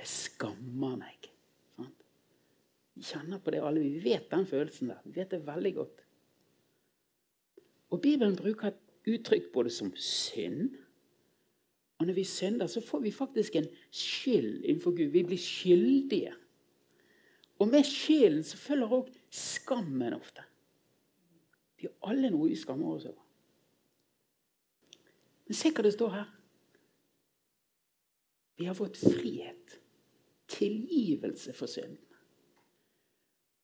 Jeg 0.00 0.08
skammer 0.08 0.96
meg. 0.98 1.28
Sant? 1.76 2.02
Vi 2.96 3.04
kjenner 3.04 3.40
på 3.42 3.52
det 3.54 3.62
alle. 3.64 3.84
Vi 3.84 4.00
vet 4.04 4.30
den 4.30 4.46
følelsen 4.48 4.92
der. 4.92 5.00
Vi 5.04 5.14
vet 5.16 5.32
det 5.32 5.44
veldig 5.46 5.72
godt. 5.76 6.02
Og 7.94 8.02
Bibelen 8.02 8.36
bruker 8.36 8.72
et 8.72 9.12
uttrykk 9.12 9.52
både 9.54 9.70
som 9.70 9.92
synd 9.96 10.74
Og 11.96 12.06
når 12.06 12.12
vi 12.18 12.24
synder, 12.28 12.66
så 12.68 12.82
får 12.84 13.00
vi 13.06 13.10
faktisk 13.10 13.54
en 13.56 13.68
skyld 13.90 14.64
innenfor 14.64 14.92
Gud. 14.92 15.14
Vi 15.14 15.22
blir 15.24 15.40
skyldige. 15.40 16.34
Og 17.58 17.68
med 17.68 17.86
skylden 17.88 18.44
så 18.44 18.58
følger 18.60 18.92
òg 18.92 19.08
skammen 19.32 20.12
ofte. 20.12 20.44
Vi 21.80 21.88
har 21.88 22.10
alle 22.12 22.28
noe 22.34 22.50
vi 22.50 22.58
skammer 22.60 22.98
oss 22.98 23.06
over. 23.08 23.25
Men 25.46 25.58
se 25.58 25.70
hva 25.70 25.84
det 25.86 25.94
står 25.94 26.14
her. 26.14 26.28
Vi 28.56 28.66
har 28.66 28.74
fått 28.74 28.98
frihet. 28.98 29.78
Tilgivelse 30.50 31.54
for 31.56 31.70
synden. 31.70 32.02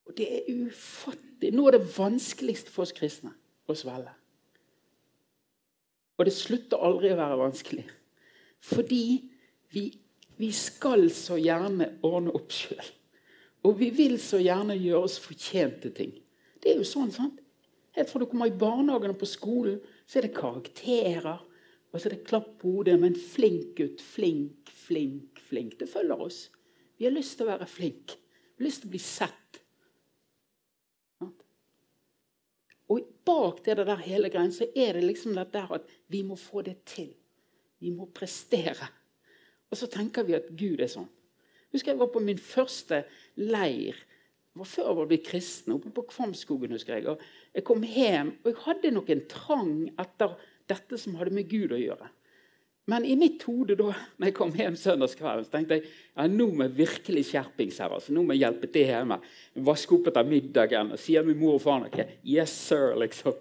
Og 0.07 0.17
det 0.19 0.27
er 0.29 0.67
ufattelig. 0.67 1.53
Noe 1.55 1.71
av 1.71 1.79
det 1.79 1.93
vanskeligste 1.97 2.73
for 2.75 2.85
oss 2.85 2.95
kristne 2.97 3.33
å 3.71 3.77
svelge. 3.79 4.13
Og 6.19 6.27
det 6.29 6.35
slutter 6.37 6.83
aldri 6.85 7.13
å 7.15 7.19
være 7.19 7.39
vanskelig. 7.41 7.85
Fordi 8.63 9.05
vi, 9.73 9.87
vi 10.39 10.51
skal 10.55 11.09
så 11.15 11.39
gjerne 11.41 11.95
ordne 12.07 12.35
opp 12.37 12.53
sjøl. 12.55 12.91
Og 13.67 13.79
vi 13.79 13.89
vil 13.95 14.19
så 14.21 14.41
gjerne 14.43 14.77
gjøre 14.77 15.07
oss 15.07 15.21
fortjente 15.23 15.93
ting. 15.95 16.13
Det 16.63 16.73
er 16.73 16.83
jo 16.83 16.87
sånn, 16.87 17.11
sant? 17.15 17.39
Helt 17.97 18.11
fra 18.11 18.23
du 18.23 18.27
kommer 18.29 18.51
i 18.51 18.57
barnehagen 18.57 19.15
og 19.15 19.21
på 19.21 19.29
skolen, 19.29 19.81
så 20.07 20.19
er 20.19 20.27
det 20.27 20.37
karakterer. 20.37 21.43
Og 21.93 22.01
så 22.01 22.09
er 22.09 22.17
det 22.17 22.27
klapp 22.27 22.49
på 22.61 22.79
hodet. 22.79 22.97
Men 23.01 23.17
flink 23.17 23.77
gutt, 23.79 24.01
flink, 24.01 24.73
flink, 24.87 25.41
flink. 25.49 25.79
Det 25.81 25.91
følger 25.91 26.27
oss. 26.27 26.47
Vi 26.99 27.09
har 27.09 27.15
lyst 27.15 27.39
til 27.39 27.47
å 27.47 27.53
være 27.53 27.69
flink. 27.69 28.17
Vi 28.17 28.63
har 28.63 28.69
lyst 28.69 28.85
til 28.85 28.91
å 28.91 28.95
bli 28.95 29.03
sett. 29.03 29.39
Og 32.93 33.09
bak 33.25 33.63
det 33.65 33.79
der 33.81 34.05
hele 34.05 34.29
greien 34.33 34.53
så 34.53 34.67
er 34.77 34.99
det 34.99 35.05
liksom 35.07 35.37
det 35.37 35.49
der 35.55 35.71
at 35.79 35.89
vi 36.13 36.23
må 36.27 36.37
få 36.37 36.65
det 36.67 36.83
til. 36.89 37.13
Vi 37.81 37.91
må 37.95 38.09
prestere. 38.15 38.89
Og 39.73 39.79
så 39.81 39.89
tenker 39.91 40.27
vi 40.29 40.37
at 40.37 40.51
Gud 40.53 40.83
er 40.83 40.91
sånn. 40.93 41.09
Husker 41.73 41.95
jeg 41.95 42.01
var 42.03 42.11
på 42.13 42.21
min 42.21 42.41
første 42.41 43.03
leir. 43.41 43.97
Det 44.53 44.61
var 44.61 44.69
før 44.69 44.91
jeg 44.91 44.99
var 44.99 45.09
blitt 45.09 45.25
kristen, 45.25 45.73
oppe 45.73 45.93
på 45.97 46.05
Kvamskogen. 46.11 46.75
husker 46.77 46.99
Jeg 46.99 47.09
og 47.09 47.23
jeg 47.55 47.65
kom 47.65 47.83
hjem, 47.83 48.35
og 48.43 48.51
jeg 48.51 48.61
hadde 48.67 48.91
nok 48.93 49.11
en 49.11 49.25
trang 49.31 49.77
etter 49.97 50.35
dette 50.73 50.99
som 51.01 51.15
hadde 51.21 51.35
med 51.37 51.49
Gud 51.51 51.77
å 51.77 51.81
gjøre. 51.81 52.11
Men 52.91 53.05
i 53.07 53.15
mitt 53.15 53.45
hode 53.47 53.77
da 53.79 53.93
når 53.93 54.27
jeg 54.27 54.35
kom 54.35 54.53
hjem 54.59 54.75
søndagskvelden, 54.79 55.47
så 55.47 55.55
tenkte 55.55 55.79
jeg 55.79 55.85
ja, 55.87 56.27
nå 56.27 56.49
må 56.51 56.67
jeg 56.67 56.75
virkelig 56.81 57.29
skjerpings 57.29 57.79
her. 57.79 57.95
altså. 57.95 58.15
Nå 58.15 58.25
må 58.27 58.35
jeg 58.35 58.43
hjelpe 58.43 58.71
til 58.75 58.89
hjemme. 58.91 59.21
Vaske 59.69 59.95
opp 59.95 60.11
etter 60.11 60.27
middagen. 60.27 60.91
Og 60.95 61.01
sier 61.01 61.27
min 61.27 61.39
mor 61.39 61.61
og 61.61 61.63
far 61.63 61.79
noe. 61.85 62.09
Yes, 62.27 62.55
sir, 62.67 62.97
liksom. 62.99 63.39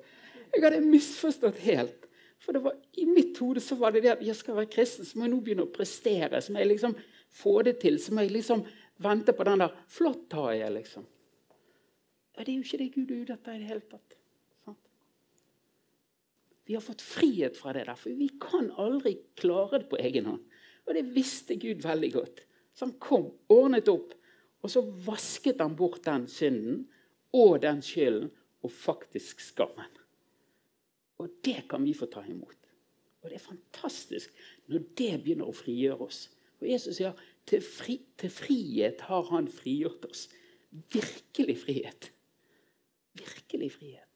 Jeg 0.51 0.63
hadde 0.65 0.83
misforstått 0.85 1.57
helt. 1.65 2.05
For 2.41 2.57
var, 2.61 2.77
I 2.97 3.07
mitt 3.09 3.37
hode 3.41 3.61
så 3.63 3.77
var 3.79 3.93
det 3.95 4.03
det 4.05 4.13
at 4.15 4.23
jeg 4.25 4.37
skal 4.37 4.57
være 4.57 4.69
kristen, 4.73 5.05
så 5.05 5.17
må 5.17 5.25
jeg 5.27 5.33
nå 5.33 5.41
begynne 5.45 5.65
å 5.65 5.73
prestere. 5.73 6.41
Så 6.41 6.53
må 6.53 6.61
jeg 6.61 6.73
liksom 6.75 6.95
få 7.41 7.57
det 7.65 7.79
til. 7.81 7.97
Så 8.01 8.13
må 8.13 8.25
jeg 8.25 8.35
liksom 8.37 8.63
vente 9.01 9.33
på 9.33 9.45
den 9.49 9.65
der 9.65 9.75
Flott 9.89 10.37
har 10.37 10.53
jeg, 10.59 10.77
liksom. 10.77 11.05
Ja, 12.37 12.45
det 12.45 12.51
er 12.53 12.57
jo 12.59 12.65
ikke 12.65 12.81
det 12.81 12.91
Gud 12.93 13.09
er 13.09 13.23
ute 13.25 13.39
etter 13.39 13.57
i 13.57 13.61
det 13.63 13.69
hele 13.73 13.85
tatt. 13.89 14.20
Vi 16.65 16.75
har 16.77 16.83
fått 16.83 17.01
frihet 17.01 17.57
fra 17.57 17.73
det 17.75 17.87
der, 17.87 17.97
for 17.97 18.13
vi 18.15 18.29
kan 18.41 18.69
aldri 18.79 19.15
klare 19.39 19.81
det 19.81 19.89
på 19.91 19.99
egen 20.01 20.29
hånd. 20.29 20.43
Og 20.87 20.95
det 20.97 21.05
visste 21.15 21.57
Gud 21.59 21.83
veldig 21.85 22.11
godt. 22.13 22.43
Så 22.73 22.87
han 22.87 22.97
kom, 23.01 23.29
ordnet 23.51 23.89
opp, 23.91 24.13
og 24.61 24.71
så 24.71 24.83
vasket 25.05 25.61
han 25.61 25.75
bort 25.77 26.03
den 26.05 26.27
synden 26.29 26.83
og 27.35 27.61
den 27.63 27.81
skylden 27.85 28.29
og 28.61 28.73
faktisk 28.73 29.41
skammen. 29.43 29.89
Og 31.21 31.29
det 31.45 31.65
kan 31.69 31.83
vi 31.85 31.95
få 31.97 32.07
ta 32.11 32.23
imot. 32.29 32.57
Og 33.21 33.29
det 33.29 33.37
er 33.37 33.43
fantastisk 33.43 34.33
når 34.69 34.85
det 34.97 35.11
begynner 35.23 35.49
å 35.49 35.55
frigjøre 35.55 36.07
oss. 36.07 36.23
Og 36.61 36.69
Jesus 36.69 36.97
sier 36.97 37.17
til, 37.49 37.61
fri, 37.65 37.97
til 38.21 38.33
frihet 38.33 39.01
har 39.09 39.27
han 39.33 39.49
frigjort 39.49 40.05
oss. 40.09 40.27
Virkelig 40.93 41.57
frihet. 41.61 42.11
Virkelig 43.17 43.71
frihet. 43.75 44.10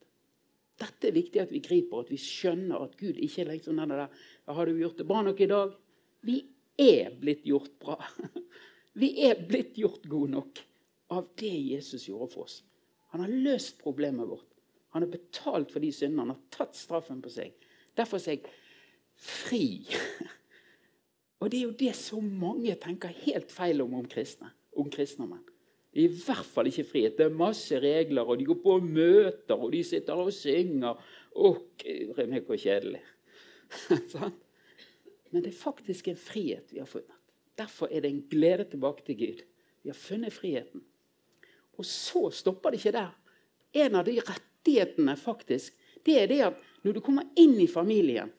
Dette 0.80 1.08
er 1.08 1.16
viktig 1.16 1.40
at 1.40 1.52
vi 1.54 1.62
griper, 1.64 2.04
at 2.04 2.12
vi 2.12 2.20
skjønner 2.20 2.84
at 2.84 2.98
Gud 3.00 3.16
ikke 3.16 3.46
er 3.46 3.52
liksom 3.54 3.78
den 3.80 3.94
der 3.94 4.08
'Har 4.48 4.66
du 4.66 4.78
gjort 4.78 4.98
det 4.98 5.08
bra 5.08 5.22
nok 5.22 5.42
i 5.42 5.48
dag?' 5.48 5.76
Vi 6.22 6.46
er 6.78 7.12
blitt 7.20 7.44
gjort 7.44 7.80
bra. 7.80 7.98
Vi 8.94 9.10
er 9.28 9.48
blitt 9.48 9.76
gjort 9.76 10.08
gode 10.08 10.32
nok 10.32 10.60
av 11.12 11.28
det 11.36 11.52
Jesus 11.52 12.08
gjorde 12.08 12.32
for 12.34 12.44
oss. 12.44 12.64
Han 13.12 13.22
har 13.22 13.28
løst 13.28 13.78
problemet 13.82 14.28
vårt. 14.28 14.48
Han 14.96 15.04
har 15.04 15.12
betalt 15.12 15.72
for 15.72 15.84
de 15.84 15.92
syndene. 15.92 16.22
Han 16.22 16.30
har 16.30 16.42
tatt 16.50 16.76
straffen 16.76 17.22
på 17.22 17.30
seg. 17.30 17.54
Derfor 17.96 18.18
er 18.18 18.38
jeg 18.38 18.46
fri. 19.16 19.86
Og 21.40 21.52
det 21.52 21.60
er 21.60 21.66
jo 21.66 21.76
det 21.80 21.96
så 22.00 22.22
mange 22.24 22.76
tenker 22.80 23.12
helt 23.26 23.52
feil 23.52 23.84
om 23.84 23.94
om 24.00 24.08
kristne. 24.08 24.54
Om 24.76 24.90
kristne 24.92 25.28
menn. 25.28 25.44
I 25.96 26.08
hvert 26.12 26.48
fall 26.48 26.68
ikke 26.68 26.84
frihet. 26.90 27.16
Det 27.16 27.30
er 27.30 27.38
masse 27.40 27.78
regler, 27.80 28.28
og 28.28 28.40
de 28.40 28.48
går 28.50 28.58
på 28.64 28.80
møter, 28.84 29.56
og 29.56 29.72
de 29.72 29.84
sitter 29.88 30.20
og 30.20 30.34
synger. 30.36 31.00
Å, 31.36 31.52
guri 31.80 32.26
meg, 32.32 32.44
hvor 32.48 32.60
kjedelig. 32.60 33.00
Men 35.32 35.44
det 35.44 35.54
er 35.54 35.58
faktisk 35.58 36.10
en 36.12 36.20
frihet 36.20 36.74
vi 36.74 36.82
har 36.82 36.90
funnet. 36.90 37.16
Derfor 37.56 37.88
er 37.88 38.04
det 38.04 38.12
en 38.12 38.26
glede 38.28 38.68
tilbake 38.74 39.06
til 39.08 39.20
Gud. 39.22 39.42
Vi 39.84 39.92
har 39.92 40.00
funnet 40.00 40.36
friheten. 40.36 40.84
Og 41.80 41.88
så 41.88 42.28
stopper 42.32 42.76
det 42.76 42.82
ikke 42.82 42.96
der. 42.98 43.16
En 43.86 43.96
av 43.96 44.08
de 44.08 44.20
rettighetene 44.20 45.16
faktisk, 45.20 45.76
det 46.04 46.20
er 46.22 46.32
det 46.32 46.42
at 46.50 46.60
når 46.84 46.98
du 46.98 47.04
kommer 47.04 47.28
inn 47.40 47.56
i 47.64 47.72
familien, 47.72 48.32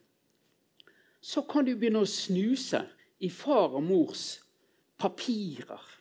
så 1.25 1.43
kan 1.49 1.65
du 1.65 1.73
begynne 1.75 2.05
å 2.05 2.09
snuse 2.09 2.85
i 3.25 3.33
far 3.33 3.73
og 3.73 3.85
mors 3.89 4.35
papirer 5.01 5.96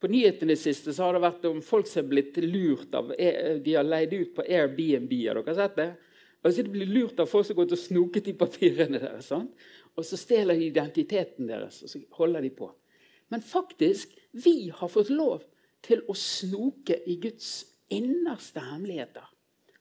på 0.00 0.08
nyhetene 0.08 0.56
siste 0.56 0.94
så 0.96 1.06
har 1.06 1.16
det 1.16 1.24
vært 1.26 1.44
om 1.50 1.58
folk 1.64 1.88
som 1.88 2.04
er 2.04 2.08
blitt 2.08 2.38
lurt 2.44 2.94
av 2.96 3.10
De 3.12 3.74
har 3.74 3.84
leid 3.84 4.14
ut 4.16 4.32
på 4.36 4.46
Airbnb. 4.46 5.12
Har 5.28 5.40
dere 5.42 5.56
sett 5.58 5.76
det? 5.76 5.90
Altså, 6.40 6.64
de 6.64 6.72
blir 6.72 6.88
lurt 6.88 7.20
av 7.20 7.28
folk 7.28 7.44
som 7.46 7.58
går 7.58 7.74
og 7.76 7.80
snoket 7.82 8.30
i 8.32 8.36
papirene 8.40 9.00
deres. 9.02 9.28
Sant? 9.28 9.66
Og 9.98 10.06
så 10.06 10.16
stjeler 10.16 10.56
de 10.56 10.70
identiteten 10.70 11.50
deres, 11.50 11.82
og 11.84 11.92
så 11.92 12.00
holder 12.16 12.46
de 12.46 12.52
på. 12.56 12.70
Men 13.30 13.44
faktisk, 13.44 14.14
vi 14.32 14.70
har 14.72 14.88
fått 14.88 15.10
lov 15.12 15.44
til 15.84 16.00
å 16.08 16.16
snoke 16.16 16.96
i 17.04 17.18
Guds 17.20 17.52
innerste 17.92 18.62
hemmeligheter. 18.64 19.26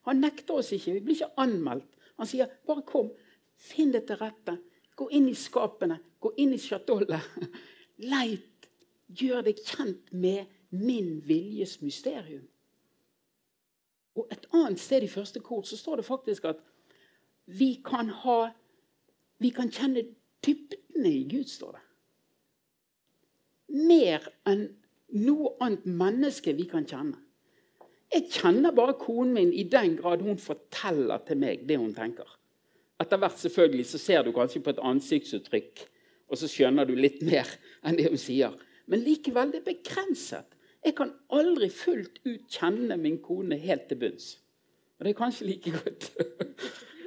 Han 0.09 0.19
nekter 0.23 0.59
oss 0.59 0.73
ikke. 0.75 0.97
Vi 0.97 1.05
blir 1.05 1.19
ikke 1.19 1.43
anmeldt. 1.45 1.87
Han 2.19 2.27
sier 2.27 2.51
bare 2.67 2.83
kom, 2.87 3.11
finn 3.55 3.93
det 3.95 4.03
til 4.09 4.19
rette. 4.19 4.57
Gå 4.99 5.07
inn 5.15 5.29
i 5.31 5.37
skapene, 5.37 5.99
gå 6.19 6.33
inn 6.43 6.51
i 6.55 6.59
chatollet. 6.59 7.39
Leit 8.11 8.48
gjør 9.09 9.43
deg 9.47 9.59
kjent 9.65 10.13
med 10.13 10.45
min 10.69 11.19
viljes 11.25 11.79
mysterium. 11.81 12.45
Og 14.15 14.27
Et 14.31 14.45
annet 14.53 14.79
sted 14.79 15.03
i 15.03 15.11
første 15.11 15.39
kor 15.39 15.63
så 15.63 15.77
står 15.77 16.01
det 16.01 16.05
faktisk 16.05 16.45
at 16.49 16.63
vi 17.45 17.79
kan 17.85 18.09
ha 18.09 18.49
Vi 19.39 19.49
kan 19.55 19.69
kjenne 19.71 20.01
dybdene 20.43 21.09
i 21.09 21.23
Gud, 21.23 21.47
står 21.47 21.77
det. 21.77 21.83
Mer 23.87 24.25
enn 24.51 24.65
noe 25.15 25.53
annet 25.63 25.85
menneske 25.87 26.51
vi 26.57 26.65
kan 26.67 26.83
kjenne. 26.83 27.15
Jeg 28.11 28.25
kjenner 28.33 28.75
bare 28.75 28.97
konen 28.99 29.31
min 29.37 29.53
i 29.53 29.63
den 29.63 29.95
grad 29.95 30.25
hun 30.25 30.41
forteller 30.41 31.23
til 31.23 31.39
meg 31.39 31.63
det 31.69 31.77
hun 31.79 31.93
tenker. 31.95 32.27
Etter 32.99 33.21
hvert 33.21 33.39
selvfølgelig 33.39 33.85
så 33.87 34.01
ser 34.01 34.27
du 34.27 34.33
kanskje 34.35 34.59
på 34.65 34.73
et 34.73 34.83
ansiktsuttrykk, 34.83 35.85
og 36.27 36.41
så 36.41 36.49
skjønner 36.51 36.89
du 36.89 36.97
litt 36.99 37.21
mer 37.23 37.47
enn 37.79 37.95
det 37.95 38.09
hun 38.09 38.19
sier. 38.19 38.59
Men 38.89 39.03
likevel, 39.05 39.53
det 39.53 39.61
er 39.61 39.69
begrenset. 39.69 40.55
Jeg 40.85 40.95
kan 40.97 41.11
aldri 41.35 41.69
fullt 41.73 42.21
ut 42.25 42.47
kjenne 42.49 42.97
min 42.97 43.19
kone 43.21 43.57
helt 43.59 43.89
til 43.89 43.99
bunns. 44.01 44.31
Og 44.97 45.05
det 45.05 45.13
er 45.13 45.19
kanskje 45.19 45.47
like 45.47 45.73
godt. 45.75 46.09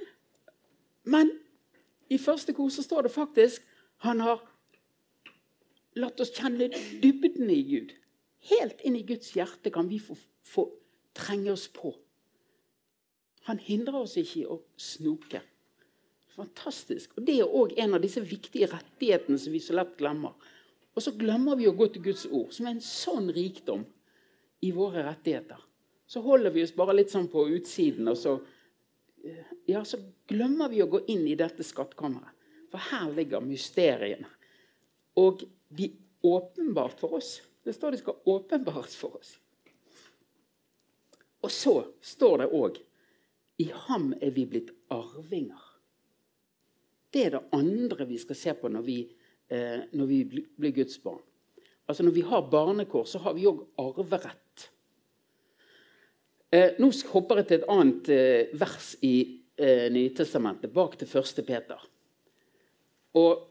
Men 1.13 1.33
i 2.13 2.19
første 2.21 2.55
kor 2.55 2.71
så 2.73 2.85
står 2.85 3.07
det 3.07 3.15
faktisk 3.15 3.67
han 4.07 4.21
har 4.21 4.41
latt 5.99 6.21
oss 6.23 6.33
kjenne 6.35 6.71
dybden 7.03 7.51
i 7.53 7.61
Gud. 7.69 7.93
Helt 8.51 8.81
inn 8.87 8.97
i 8.99 9.05
Guds 9.07 9.35
hjerte 9.37 9.71
kan 9.75 9.91
vi 9.91 10.01
få, 10.03 10.17
få 10.43 10.67
trenge 11.15 11.53
oss 11.53 11.69
på. 11.73 11.93
Han 13.47 13.59
hindrer 13.63 14.03
oss 14.03 14.17
ikke 14.19 14.41
i 14.41 14.49
å 14.51 14.59
snoke. 14.79 15.43
Fantastisk. 16.37 17.17
Og 17.17 17.27
Det 17.27 17.39
er 17.39 17.55
òg 17.61 17.75
en 17.79 17.95
av 17.99 18.03
disse 18.03 18.23
viktige 18.25 18.71
rettighetene 18.73 19.39
som 19.39 19.55
vi 19.55 19.61
så 19.63 19.77
lett 19.77 19.95
glemmer. 19.99 20.35
Og 20.93 21.05
så 21.05 21.15
glemmer 21.17 21.57
vi 21.57 21.69
å 21.69 21.77
gå 21.77 21.89
til 21.93 22.05
Guds 22.05 22.27
ord, 22.29 22.51
som 22.53 22.67
er 22.67 22.77
en 22.77 22.85
sånn 22.85 23.31
rikdom 23.33 23.87
i 24.63 24.73
våre 24.77 25.07
rettigheter. 25.07 25.61
Så 26.07 26.21
holder 26.21 26.53
vi 26.53 26.65
oss 26.67 26.75
bare 26.77 26.95
litt 26.97 27.13
sånn 27.13 27.31
på 27.33 27.47
utsiden, 27.57 28.11
og 28.13 28.19
så, 28.21 28.37
ja, 29.71 29.81
så 29.89 30.01
glemmer 30.29 30.69
vi 30.69 30.83
å 30.85 30.91
gå 30.93 31.01
inn 31.15 31.25
i 31.31 31.39
dette 31.39 31.65
skattkammeret. 31.65 32.37
For 32.73 32.93
her 32.93 33.11
ligger 33.17 33.45
mysteriene. 33.45 34.29
Og 35.21 35.43
de 35.69 35.91
åpenbart 36.23 37.01
for 37.01 37.15
oss. 37.15 37.43
Det 37.65 37.73
står 37.73 37.91
de 37.91 38.01
skal 38.01 38.15
åpenbares 38.25 38.95
for 38.97 39.17
oss. 39.17 39.35
Og 41.43 41.51
så 41.51 41.75
står 42.01 42.39
det 42.43 42.49
òg 42.55 42.79
i 43.63 43.69
ham 43.87 44.13
er 44.21 44.31
vi 44.35 44.47
blitt 44.49 44.71
arvinger. 44.91 45.61
Det 47.13 47.27
er 47.27 47.35
det 47.35 47.43
andre 47.53 48.07
vi 48.09 48.19
skal 48.19 48.39
se 48.39 48.55
på 48.57 48.71
når 48.73 48.87
vi 48.87 48.97
eh, 49.53 49.85
når 49.93 50.09
vi 50.09 50.23
blir 50.33 50.75
Guds 50.81 50.97
barn. 51.03 51.21
Altså 51.87 52.07
Når 52.07 52.15
vi 52.17 52.25
har 52.25 52.51
barnekår, 52.51 53.05
så 53.05 53.21
har 53.21 53.35
vi 53.37 53.47
òg 53.51 53.65
arverett. 53.81 54.69
Eh, 56.53 56.77
nå 56.81 56.91
hopper 57.13 57.41
jeg 57.41 57.49
til 57.49 57.61
et 57.61 57.71
annet 57.73 58.11
eh, 58.13 58.53
vers 58.61 58.93
i 59.05 59.15
eh, 59.57 59.89
Nytestamentet, 59.93 60.73
bak 60.73 60.99
til 61.01 61.09
1. 61.09 61.41
Peter. 61.49 61.81
Og 63.17 63.49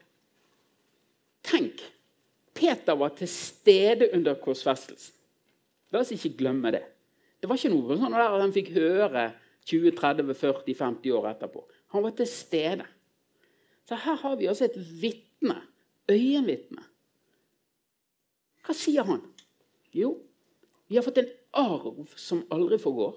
tenk 1.46 1.82
Peter 2.54 2.98
var 2.98 3.14
til 3.18 3.30
stede 3.30 4.10
under 4.14 4.38
korsfestelsen. 4.38 5.18
La 5.92 6.00
oss 6.00 6.12
ikke 6.14 6.36
glemme 6.38 6.70
det. 6.72 6.84
Det 7.42 7.50
var 7.50 7.58
ikke 7.58 7.72
noe 7.72 7.98
sånn 7.98 8.14
der 8.14 8.38
han 8.38 8.54
fikk 8.54 8.70
høre 8.76 9.26
20-30-40-50 9.68 11.16
år 11.18 11.28
etterpå. 11.34 11.64
Han 11.92 12.04
var 12.06 12.14
til 12.16 12.28
stede. 12.30 12.86
Så 13.88 13.98
her 13.98 14.18
har 14.22 14.38
vi 14.38 14.48
altså 14.50 14.68
et 14.68 14.78
vitne. 14.78 15.58
Øyenvitne. 16.10 16.82
Hva 18.62 18.74
sier 18.76 19.06
han? 19.06 19.22
Jo, 19.94 20.14
vi 20.88 20.96
har 20.98 21.04
fått 21.06 21.22
en 21.22 21.30
arv 21.58 22.06
som 22.16 22.44
aldri 22.54 22.78
forgår. 22.80 23.16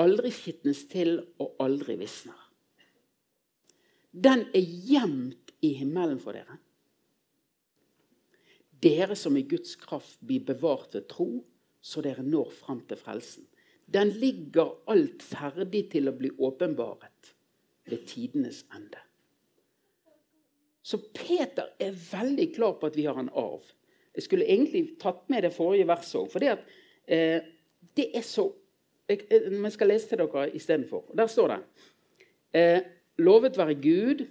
Aldri 0.00 0.30
skitnes 0.34 0.86
til 0.90 1.18
og 1.42 1.58
aldri 1.62 1.96
visner. 2.00 2.38
Den 4.10 4.46
er 4.56 4.64
gjemt 4.64 5.52
i 5.62 5.74
himmelen 5.78 6.18
for 6.22 6.34
dere. 6.34 6.56
Dere 8.80 9.16
som 9.18 9.36
i 9.36 9.44
Guds 9.44 9.76
kraft 9.76 10.18
blir 10.24 10.42
bevart 10.48 10.96
ved 10.96 11.06
tro, 11.10 11.28
så 11.80 12.00
dere 12.04 12.24
når 12.24 12.50
fram 12.56 12.80
til 12.88 12.98
frelsen. 12.98 13.44
Den 13.90 14.12
ligger 14.22 14.78
alt 14.90 15.22
ferdig 15.26 15.88
til 15.92 16.08
å 16.08 16.16
bli 16.16 16.30
åpenbaret 16.38 17.32
ved 17.90 18.06
tidenes 18.08 18.62
ende. 18.76 19.00
Så 20.82 20.98
Peter 21.14 21.68
er 21.80 21.92
veldig 21.92 22.54
klar 22.54 22.78
på 22.80 22.88
at 22.88 22.96
vi 22.96 23.04
har 23.04 23.18
en 23.20 23.32
arv. 23.36 23.64
Jeg 24.14 24.22
skulle 24.22 24.48
egentlig 24.48 24.96
tatt 25.00 25.28
med 25.30 25.44
det 25.44 25.52
forrige 25.54 25.86
verset 25.88 26.18
òg. 26.20 26.30
For 26.32 26.42
det, 26.42 26.56
eh, 27.06 27.40
det 27.96 28.10
er 28.16 28.24
så 28.26 28.50
jeg, 29.10 29.26
jeg 29.30 29.72
skal 29.72 29.90
lese 29.90 30.08
til 30.08 30.18
dere 30.22 30.50
istedenfor. 30.54 31.14
Der 31.16 31.26
står 31.26 31.48
det 31.48 31.60
eh, 32.54 32.82
Lovet 33.18 33.58
være 33.58 33.74
Gud, 33.74 34.26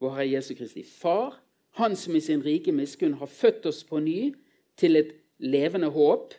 vår 0.00 0.14
Herre 0.16 0.30
Jesu 0.30 0.54
Kristi 0.54 0.82
Far, 0.82 1.42
Han 1.76 1.96
som 1.96 2.16
i 2.16 2.20
sin 2.20 2.40
rike 2.44 2.72
miskunn 2.72 3.18
har 3.20 3.28
født 3.28 3.66
oss 3.66 3.82
på 3.84 3.98
ny 4.00 4.34
til 4.76 4.96
et 4.96 5.10
levende 5.38 5.90
håp. 5.92 6.32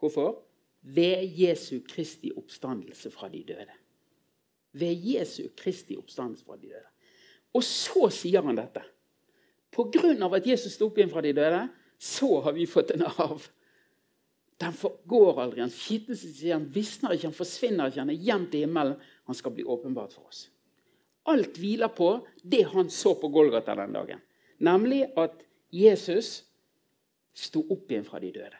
Hvorfor? 0.00 0.42
Ved 0.80 1.28
Jesu 1.36 1.80
Kristi 1.88 2.30
oppstandelse 2.36 3.10
fra 3.10 3.28
de 3.28 3.44
døde. 3.48 3.76
Ved 4.72 4.96
Jesu 4.96 5.42
Kristi 5.56 5.96
oppstandelse 5.96 6.44
fra 6.44 6.56
de 6.56 6.72
døde. 6.72 6.88
Og 7.56 7.64
så 7.66 8.08
sier 8.14 8.44
han 8.46 8.58
dette. 8.58 8.82
Pga. 9.70 10.28
at 10.34 10.46
Jesus 10.46 10.74
sto 10.74 10.90
opp 10.90 10.98
igjen 10.98 11.10
fra 11.10 11.22
de 11.22 11.32
døde, 11.34 11.62
så 11.98 12.40
har 12.44 12.52
vi 12.52 12.66
fått 12.66 12.92
en 12.94 13.06
arv. 13.06 13.48
Den 14.60 14.72
forgår 14.76 15.40
aldri. 15.40 15.62
Han 15.64 15.72
skitnes 15.72 16.24
ikke, 16.26 16.52
han 16.52 16.66
visner 16.68 17.14
ikke, 17.14 17.30
han 17.30 17.36
forsvinner 17.36 17.88
ikke. 17.88 18.02
Han 18.02 18.12
er 18.12 18.24
gjemt 18.28 18.54
i 18.54 18.64
himmelen. 18.64 18.96
Han 19.28 19.36
skal 19.36 19.54
bli 19.56 19.64
åpenbart 19.64 20.12
for 20.16 20.28
oss. 20.28 20.48
Alt 21.30 21.58
hviler 21.60 21.92
på 21.92 22.10
det 22.42 22.66
han 22.72 22.90
så 22.92 23.14
på 23.20 23.30
Golgata 23.32 23.76
den 23.78 23.94
dagen. 23.96 24.20
Nemlig 24.64 25.04
at 25.20 25.44
Jesus 25.72 26.42
sto 27.36 27.62
opp 27.72 27.90
igjen 27.90 28.04
fra 28.04 28.20
de 28.20 28.32
døde. 28.34 28.58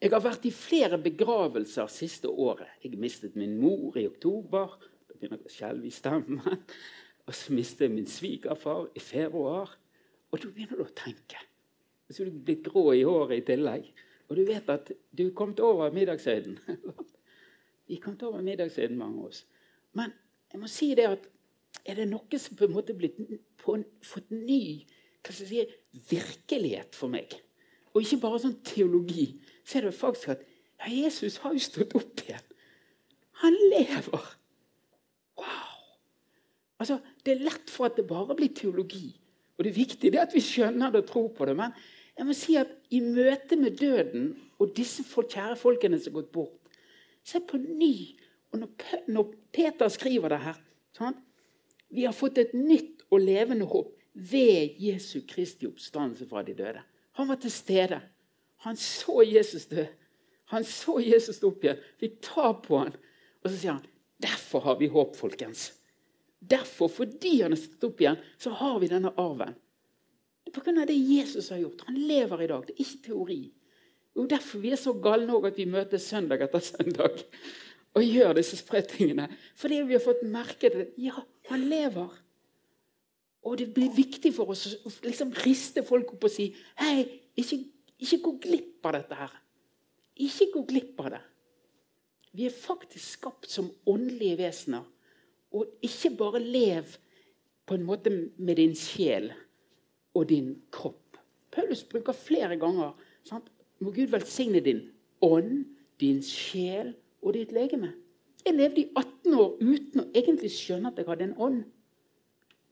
Jeg 0.00 0.12
har 0.12 0.20
vært 0.24 0.44
i 0.44 0.52
flere 0.52 0.98
begravelser 1.00 1.88
siste 1.88 2.28
året. 2.28 2.68
Jeg 2.84 2.98
mistet 3.00 3.36
min 3.40 3.56
mor 3.60 3.96
i 3.96 4.06
oktober. 4.08 4.76
Da 5.08 5.16
begynner 5.16 5.40
jeg 5.40 5.48
å 5.48 5.54
skjelve 5.54 5.88
i 5.88 5.94
stemmen. 5.94 6.64
Og 7.26 7.34
så 7.34 7.54
mistet 7.56 7.86
jeg 7.86 7.94
min 7.94 8.08
svigerfar 8.10 8.88
i 8.94 9.00
februar. 9.00 9.72
Og 10.30 10.42
da 10.42 10.50
begynner 10.50 10.80
du 10.80 10.84
å 10.84 10.96
tenke. 10.96 11.40
Og 12.08 12.14
Så 12.14 12.24
er 12.24 12.30
du 12.30 12.42
blitt 12.44 12.66
grå 12.66 12.92
i 12.92 13.04
håret 13.06 13.38
i 13.38 13.46
tillegg. 13.52 13.86
Og 14.28 14.36
du 14.36 14.44
vet 14.48 14.68
at 14.72 14.90
du 15.12 15.26
er 15.26 15.36
kommet 15.36 15.60
over 15.60 15.92
middagshøyden. 15.92 16.58
Vi 17.86 17.96
er 17.96 18.02
kommet 18.02 18.22
over 18.22 18.42
middagshøyden, 18.42 18.98
mange 18.98 19.20
av 19.20 19.30
oss. 19.30 19.44
Men 19.92 20.12
jeg 20.52 20.60
må 20.60 20.68
si 20.70 20.92
det 20.96 21.06
at 21.10 21.26
er 21.84 21.98
det 21.98 22.06
noe 22.08 22.38
som 22.40 22.56
på 22.56 22.68
en 22.68 22.76
måte 22.76 22.96
blitt 22.96 23.18
på 23.60 23.76
en, 23.76 23.84
fått 24.04 24.30
ny 24.32 24.84
si, 25.30 25.64
virkelighet 26.10 26.96
for 26.96 27.12
meg, 27.12 27.32
og 27.92 28.02
ikke 28.02 28.20
bare 28.22 28.40
sånn 28.42 28.56
teologi, 28.66 29.26
så 29.64 29.78
er 29.78 29.88
det 29.88 29.96
faktisk 29.96 30.32
at 30.34 30.44
ja, 30.44 30.90
Jesus 30.90 31.38
har 31.42 31.54
jo 31.54 31.62
stått 31.62 31.94
opp 31.96 32.24
igjen. 32.24 32.48
Han 33.42 33.56
lever. 33.72 34.32
Altså, 36.84 37.00
Det 37.24 37.32
er 37.32 37.44
lett 37.48 37.70
for 37.72 37.88
at 37.88 37.96
det 37.96 38.06
bare 38.06 38.36
blir 38.36 38.52
teologi. 38.54 39.14
Og 39.56 39.64
det 39.64 39.70
er 39.72 39.80
viktig 39.80 40.12
det 40.12 40.20
at 40.20 40.34
vi 40.34 40.42
skjønner 40.44 40.92
det 40.92 41.04
og 41.04 41.08
tror 41.08 41.28
på 41.34 41.46
det. 41.48 41.56
Men 41.56 41.72
jeg 42.18 42.26
må 42.28 42.36
si 42.36 42.56
at 42.60 42.70
i 42.94 43.00
møte 43.00 43.56
med 43.56 43.78
døden 43.80 44.34
og 44.60 44.74
disse 44.76 45.02
kjære 45.02 45.56
folkene 45.56 45.98
som 45.98 46.12
har 46.12 46.20
gått 46.20 46.32
bort, 46.34 46.60
så 47.24 47.40
er 47.40 47.48
på 47.48 47.58
ny 47.58 47.94
og 48.54 48.60
når, 49.10 49.30
Peter 49.52 49.90
skriver 49.90 50.30
det 50.30 50.42
her 50.44 50.58
sånn, 50.94 51.16
Vi 51.90 52.04
har 52.06 52.14
fått 52.14 52.38
et 52.38 52.54
nytt 52.54 53.04
og 53.10 53.22
levende 53.22 53.66
håp 53.70 53.92
ved 54.14 54.78
Jesu 54.82 55.20
Kristi 55.26 55.66
oppstandelse 55.66 56.26
fra 56.30 56.42
de 56.46 56.54
døde. 56.58 56.82
Han 57.18 57.28
var 57.28 57.38
til 57.42 57.52
stede. 57.54 58.00
Han 58.66 58.78
så 58.78 59.22
Jesus 59.26 59.66
dø. 59.70 59.84
Han 60.50 60.66
så 60.66 60.96
Jesus 61.02 61.42
opp 61.46 61.62
igjen. 61.62 61.82
Fikk 62.00 62.16
ta 62.24 62.52
på 62.62 62.80
han. 62.82 62.94
Og 63.42 63.50
så 63.50 63.54
sier 63.56 63.76
han 63.76 63.86
derfor 64.22 64.64
har 64.66 64.78
vi 64.80 64.88
håp, 64.90 65.14
folkens. 65.18 65.68
Derfor, 66.50 66.90
fordi 66.92 67.38
han 67.42 67.54
er 67.54 67.60
stått 67.60 67.86
opp 67.88 68.00
igjen, 68.02 68.18
så 68.40 68.52
har 68.58 68.80
vi 68.82 68.90
denne 68.90 69.12
arven. 69.20 69.54
Det 70.44 70.52
er 70.52 70.60
pga. 70.60 70.84
det 70.86 70.96
Jesus 70.96 71.48
har 71.50 71.62
gjort. 71.62 71.86
Han 71.88 72.00
lever 72.08 72.42
i 72.42 72.48
dag. 72.50 72.66
Det 72.66 72.74
er 72.74 72.82
ikke 72.84 73.06
teori. 73.06 73.38
Jo, 74.14 74.26
derfor 74.30 74.62
vi 74.62 74.72
er 74.74 74.78
så 74.78 74.92
galne 75.02 75.38
at 75.48 75.56
vi 75.58 75.66
møtes 75.66 76.06
søndag 76.06 76.44
etter 76.44 76.62
søndag 76.62 77.22
og 77.94 78.02
gjør 78.02 78.36
disse 78.38 78.58
sprettingene. 78.58 79.28
Fordi 79.58 79.80
vi 79.88 79.96
har 79.96 80.02
fått 80.02 80.22
merke 80.26 80.70
det. 80.70 80.88
Ja, 81.00 81.16
han 81.50 81.66
lever. 81.70 82.12
Og 83.44 83.58
det 83.60 83.70
blir 83.76 83.92
viktig 83.94 84.32
for 84.34 84.54
oss 84.54 84.66
å 84.72 84.92
liksom 85.04 85.34
riste 85.44 85.84
folk 85.86 86.14
opp 86.14 86.26
og 86.28 86.32
si 86.32 86.48
Hei, 86.80 87.04
ikke, 87.38 87.60
ikke 88.00 88.20
gå 88.24 88.34
glipp 88.46 88.88
av 88.88 88.96
dette 88.98 89.18
her. 89.18 89.34
Ikke 90.24 90.50
gå 90.54 90.64
glipp 90.70 91.00
av 91.04 91.14
det. 91.16 91.22
Vi 92.34 92.48
er 92.48 92.54
faktisk 92.54 93.18
skapt 93.18 93.50
som 93.50 93.70
åndelige 93.90 94.40
vesener. 94.40 94.86
Og 95.54 95.70
ikke 95.86 96.10
bare 96.18 96.42
lev 96.42 96.96
på 97.66 97.78
en 97.78 97.86
måte 97.86 98.12
med 98.36 98.58
din 98.58 98.74
sjel 98.76 99.30
og 100.14 100.28
din 100.28 100.54
kropp. 100.74 101.18
Paulus 101.54 101.84
bruker 101.86 102.16
flere 102.16 102.58
ganger 102.58 102.94
sant? 103.26 103.50
Må 103.80 103.90
Gud 103.94 104.10
velsigne 104.12 104.60
din 104.64 104.82
ånd, 105.22 105.64
din 106.00 106.22
sjel 106.22 106.94
og 107.22 107.34
ditt 107.36 107.52
legeme. 107.54 107.92
Jeg 108.44 108.54
levde 108.58 108.82
i 108.82 108.90
18 108.96 109.34
år 109.40 109.54
uten 109.62 110.02
å 110.02 110.10
egentlig 110.12 110.50
skjønne 110.52 110.90
at 110.90 110.98
jeg 111.00 111.08
hadde 111.08 111.30
en 111.30 111.38
ånd. 111.40 111.62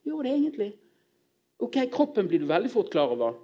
Gjorde 0.05 0.29
det 0.29 0.35
egentlig. 0.37 0.71
Ok, 1.62 1.79
Kroppen 1.95 2.29
blir 2.29 2.42
du 2.42 2.49
veldig 2.51 2.71
fort 2.73 2.90
klar 2.92 3.14
over. 3.14 3.38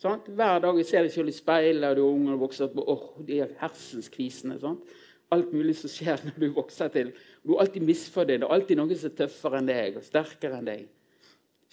Sant? 0.00 0.28
Hver 0.30 0.62
dag 0.62 0.78
jeg 0.80 0.88
ser 0.88 1.06
deg 1.06 1.12
selv 1.14 1.30
i 1.30 1.34
speilet, 1.34 1.84
og 1.90 1.98
du 1.98 2.02
er 2.02 2.08
ung 2.08 2.30
og 2.32 2.44
vokser 2.46 2.66
opp, 2.66 2.78
oh, 2.88 3.24
de 3.26 3.40
er 3.44 3.52
hersenskvisene. 3.60 4.56
Sant? 4.62 4.94
Alt 5.34 5.52
mulig 5.54 5.76
som 5.78 5.92
skjer 5.92 6.22
når 6.28 6.38
du 6.40 6.48
vokser 6.56 6.90
til. 6.94 7.12
Du 7.44 7.54
er 7.54 7.64
alltid 7.64 7.84
misfornøyd. 7.84 8.40
Det 8.40 8.48
er 8.48 8.56
alltid 8.56 8.80
noen 8.80 8.96
som 8.96 9.10
er 9.10 9.16
tøffere 9.18 9.60
enn 9.60 9.68
deg 9.68 9.98
og 10.00 10.06
sterkere 10.06 10.60
enn 10.60 10.68
deg. 10.68 10.84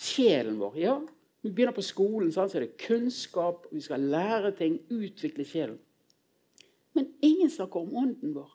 Sjelen 0.01 0.57
vår. 0.59 0.77
ja, 0.81 0.95
vi 1.41 1.49
begynner 1.49 1.75
på 1.75 1.85
skolen, 1.85 2.31
så 2.33 2.45
er 2.45 2.65
det 2.65 2.77
kunnskap, 2.81 3.65
vi 3.71 3.81
skal 3.81 4.03
lære 4.13 4.51
ting, 4.57 4.77
utvikle 4.93 5.45
sjelen. 5.47 5.79
Men 6.93 7.07
ingen 7.23 7.49
snakker 7.49 7.81
om 7.81 7.95
ånden 7.97 8.35
vår. 8.35 8.51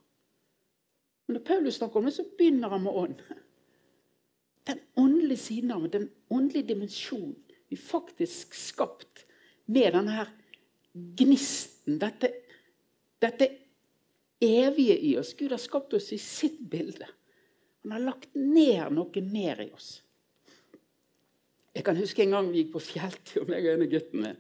Men 1.27 1.39
når 1.39 1.45
Paulus 1.49 1.79
snakker 1.81 1.99
om 1.99 2.07
det, 2.07 2.15
så 2.15 2.27
begynner 2.39 2.71
han 2.71 2.85
med 2.85 2.99
ånd. 3.03 3.23
Den 4.67 4.83
åndelige 4.99 5.43
siden 5.43 5.73
av 5.75 5.89
den 5.91 6.11
åndelige 6.31 6.75
dimensjonen. 6.75 7.35
Vi 7.69 7.75
er 7.75 7.83
faktisk 7.83 8.55
skapt 8.55 9.25
med 9.67 9.97
denne 9.97 10.15
her 10.15 10.31
gnisten, 11.19 11.99
dette, 11.99 12.31
dette 13.23 13.49
evige 14.43 14.97
i 14.99 15.15
oss. 15.19 15.35
Gud 15.37 15.55
har 15.55 15.63
skapt 15.63 15.95
oss 15.97 16.13
i 16.13 16.19
sitt 16.21 16.59
bilde. 16.61 17.09
Han 17.87 17.95
har 17.97 18.05
lagt 18.09 18.35
ned 18.35 18.93
noe 18.97 19.23
mer 19.23 19.63
i 19.63 19.71
oss. 19.75 20.01
Jeg 21.77 21.85
kan 21.85 21.99
huske 21.99 22.25
en 22.25 22.33
gang 22.33 22.49
vi 22.51 22.63
gikk 22.63 22.73
på 22.73 22.83
fjelltur, 22.83 23.45
meg 23.51 23.67
og 23.67 23.75
en 23.75 23.85
av 23.85 23.91
guttene. 23.93 24.33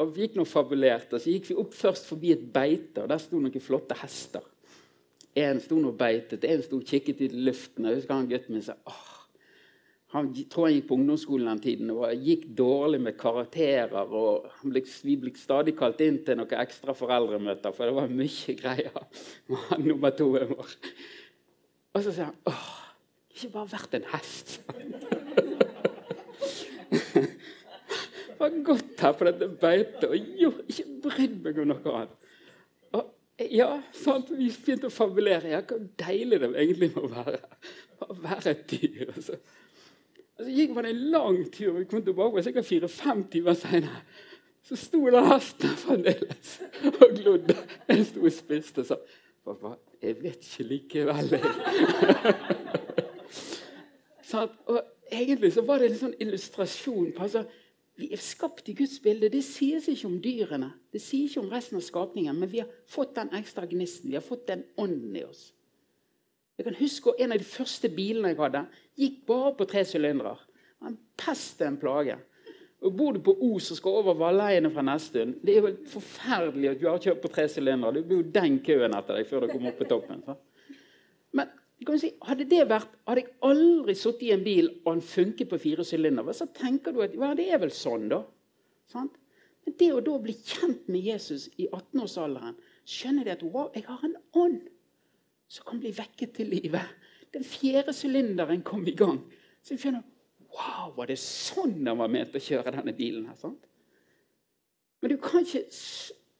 Og 0.00 0.14
Vi 0.14 0.24
gikk 0.24 0.36
noe 0.38 0.48
fabulert, 0.48 1.12
og 1.12 1.20
så 1.20 1.32
gikk 1.32 1.50
vi 1.50 1.56
opp 1.60 1.74
først 1.76 2.06
forbi 2.08 2.32
et 2.32 2.44
beite, 2.52 3.02
og 3.02 3.08
der 3.10 3.20
sto 3.20 3.40
noen 3.40 3.64
flotte 3.64 3.96
hester. 4.00 4.44
En 5.36 5.60
sto 5.62 5.76
og 5.78 5.96
beitet, 5.98 6.44
en 6.44 6.62
sto 6.64 6.80
og 6.80 6.86
kikket 6.88 7.20
i 7.24 7.28
luften. 7.32 7.84
og 7.84 7.92
Jeg 7.92 8.00
husker 8.00 8.16
han 8.16 8.30
gutten 8.30 8.56
min 8.56 8.64
sa 8.64 8.76
åh, 8.88 9.09
han 10.10 10.30
tror 10.50 10.66
han 10.66 10.74
gikk 10.74 10.88
på 10.88 10.96
ungdomsskolen 10.98 11.46
den 11.52 11.62
tiden 11.62 11.90
og 11.94 12.24
gikk 12.26 12.48
dårlig 12.58 12.98
med 13.04 13.18
karakterer. 13.18 14.10
og 14.10 14.48
ble, 14.64 14.82
Vi 15.06 15.16
ble 15.22 15.30
stadig 15.38 15.76
kalt 15.78 16.00
inn 16.02 16.18
til 16.26 16.40
noen 16.40 16.56
ekstra 16.58 16.94
foreldremøter, 16.98 17.70
for 17.76 17.86
det 17.86 17.94
var 17.94 18.10
mye 18.10 18.56
greier 18.62 19.00
med 19.46 19.58
han 19.70 19.86
nummer 19.86 20.10
to-en 20.10 20.50
vår. 20.50 20.74
Og 21.94 22.02
så 22.02 22.10
sier 22.10 22.30
han 22.30 22.38
åh, 22.50 22.70
ikke 23.34 23.52
bare 23.54 23.72
vært 23.76 23.94
en 24.00 24.10
hest. 24.14 24.58
var 28.40 28.56
godt 28.64 29.04
her 29.04 29.14
på 29.16 29.26
dette 29.28 29.48
beitet 29.60 30.04
og 30.08 30.16
jo, 30.40 30.50
ikke 30.66 30.86
brydd 31.04 31.38
meg 31.44 31.58
om 31.60 31.70
noe 31.70 31.94
annet. 31.94 32.14
Og, 32.96 33.10
ja, 33.52 33.70
sant, 33.96 34.30
Vi 34.34 34.50
begynte 34.50 34.90
å 34.90 34.94
fabulere. 34.94 35.52
Ja, 35.52 35.60
hvor 35.62 35.82
deilig 36.00 36.40
det 36.42 36.50
egentlig 36.50 36.90
må 36.96 37.08
være 37.12 37.40
å 38.06 38.16
være 38.16 38.54
et 38.54 38.64
dyr. 38.72 39.12
Altså. 39.14 39.38
Og 40.40 40.46
så 40.46 40.52
gikk 40.56 40.70
man 40.72 40.86
en 40.88 41.00
lang 41.12 41.40
tur. 41.52 41.74
Vi 41.76 41.84
kom 41.84 42.00
tilbake 42.04 42.42
sikkert 42.42 42.64
fire-fem 42.64 43.26
timer 43.28 43.56
seinere. 43.60 44.00
Så 44.64 44.76
sto 44.80 45.02
den 45.12 45.26
hesten 45.28 45.74
fremdeles 45.82 46.54
og 46.94 47.10
glodde. 47.18 47.56
Jeg 47.88 48.06
sto 48.08 48.24
og 48.24 48.32
spiste 48.32 48.84
og 48.84 48.88
sa 48.88 48.96
Pappa, 49.44 49.74
jeg 50.00 50.16
vet 50.22 50.46
ikke 50.46 50.64
likevel, 50.68 51.30
jeg. 51.32 51.42
Og 54.70 54.80
Egentlig 55.10 55.52
så 55.52 55.64
var 55.66 55.80
det 55.80 55.88
en 55.90 55.98
sånn 55.98 56.18
illustrasjon 56.22 57.08
på 57.16 57.24
altså, 57.24 57.40
Vi 57.98 58.12
er 58.14 58.20
skapt 58.22 58.68
i 58.70 58.76
Guds 58.78 59.00
bilde. 59.02 59.28
Det 59.32 59.42
sies 59.44 59.88
ikke 59.90 60.06
om 60.06 60.20
dyrene, 60.22 60.70
det 60.92 61.02
sier 61.02 61.26
ikke 61.26 61.42
om 61.42 61.50
resten 61.52 61.80
av 61.80 61.84
skapningen, 61.84 62.38
men 62.38 62.48
vi 62.52 62.62
har 62.62 62.70
fått 62.88 63.16
den 63.18 63.32
ekstra 63.36 63.66
gnisten. 63.68 64.12
Vi 64.12 64.16
har 64.16 64.24
fått 64.24 64.46
den 64.48 64.62
ånden 64.80 65.18
i 65.18 65.24
oss. 65.26 65.50
Jeg 66.60 66.66
kan 66.66 66.76
huske 66.76 67.12
En 67.16 67.32
av 67.32 67.40
de 67.40 67.46
første 67.48 67.88
bilene 67.88 68.34
jeg 68.34 68.36
hadde, 68.36 68.66
gikk 69.00 69.22
bare 69.30 69.54
på 69.56 69.66
tre 69.68 69.80
sylindere. 69.88 70.34
En 70.84 70.98
pest 71.16 71.62
en 71.64 71.78
plage. 71.80 72.18
Og 72.84 72.92
Bor 72.96 73.16
du 73.16 73.20
på 73.24 73.32
Os 73.46 73.70
og 73.72 73.78
skal 73.78 73.96
over 74.00 74.16
Valleiene 74.16 74.70
fra 74.72 74.84
Nesttun 74.84 75.34
Det 75.44 75.54
er 75.56 75.64
jo 75.64 75.70
forferdelig 75.88 76.70
at 76.70 76.80
du 76.80 76.86
har 76.88 77.00
kjørt 77.00 77.22
på 77.22 77.30
tre 77.32 77.46
sylindere. 77.48 77.96
Det 77.96 78.02
blir 78.08 78.20
jo 78.20 78.34
den 78.34 78.58
køen 78.64 78.96
etter 78.96 79.16
deg 79.16 79.28
før 79.28 79.46
du 79.46 79.52
kommer 79.52 79.72
opp 79.72 79.80
på 79.80 79.88
toppen. 79.88 80.20
Så. 80.26 80.36
Men 81.36 81.48
si, 82.02 82.10
hadde 82.28 82.46
det 82.50 82.66
vært, 82.68 82.92
hadde 83.08 83.24
jeg 83.24 83.32
aldri 83.48 83.94
sittet 83.96 84.26
i 84.26 84.34
en 84.34 84.44
bil 84.44 84.68
og 84.82 84.90
den 84.90 85.04
funket 85.04 85.48
på 85.48 85.60
fire 85.62 85.86
sylindere, 85.88 86.34
så 86.36 86.48
tenker 86.56 86.92
du 86.92 87.00
at 87.06 87.16
ja, 87.16 87.30
det 87.36 87.46
er 87.48 87.62
vel 87.62 87.72
sånn, 87.72 88.10
da. 88.12 88.20
Sant? 88.92 89.16
Men 89.64 89.76
det 89.80 89.88
å 89.96 90.02
da 90.04 90.18
bli 90.20 90.34
kjent 90.36 90.88
med 90.92 91.08
Jesus 91.08 91.48
i 91.56 91.70
18-årsalderen, 91.72 92.60
skjønner 92.84 93.24
de 93.28 93.32
at 93.32 93.46
wow, 93.48 93.70
jeg 93.76 93.86
har 93.88 94.04
en 94.04 94.18
ånd 94.36 94.68
som 95.50 95.66
kan 95.66 95.80
bli 95.82 95.90
vekket 95.94 96.36
til 96.38 96.52
live. 96.52 96.80
Den 97.34 97.44
fjerde 97.46 97.94
sylinderen 97.94 98.62
kom 98.66 98.86
i 98.86 98.94
gang. 98.96 99.20
Så 99.62 99.74
vi 99.74 99.82
skjønner 99.82 100.06
Wow, 100.50 100.96
var 100.96 101.06
det 101.06 101.14
sånn 101.22 101.76
han 101.86 102.00
var 102.00 102.10
ment 102.10 102.34
å 102.34 102.40
kjøre 102.42 102.72
denne 102.74 102.90
bilen? 102.96 103.28
her, 103.30 103.36
sant? 103.38 103.68
Men 104.98 105.12
du 105.12 105.20
kan 105.22 105.44
ikke 105.46 105.62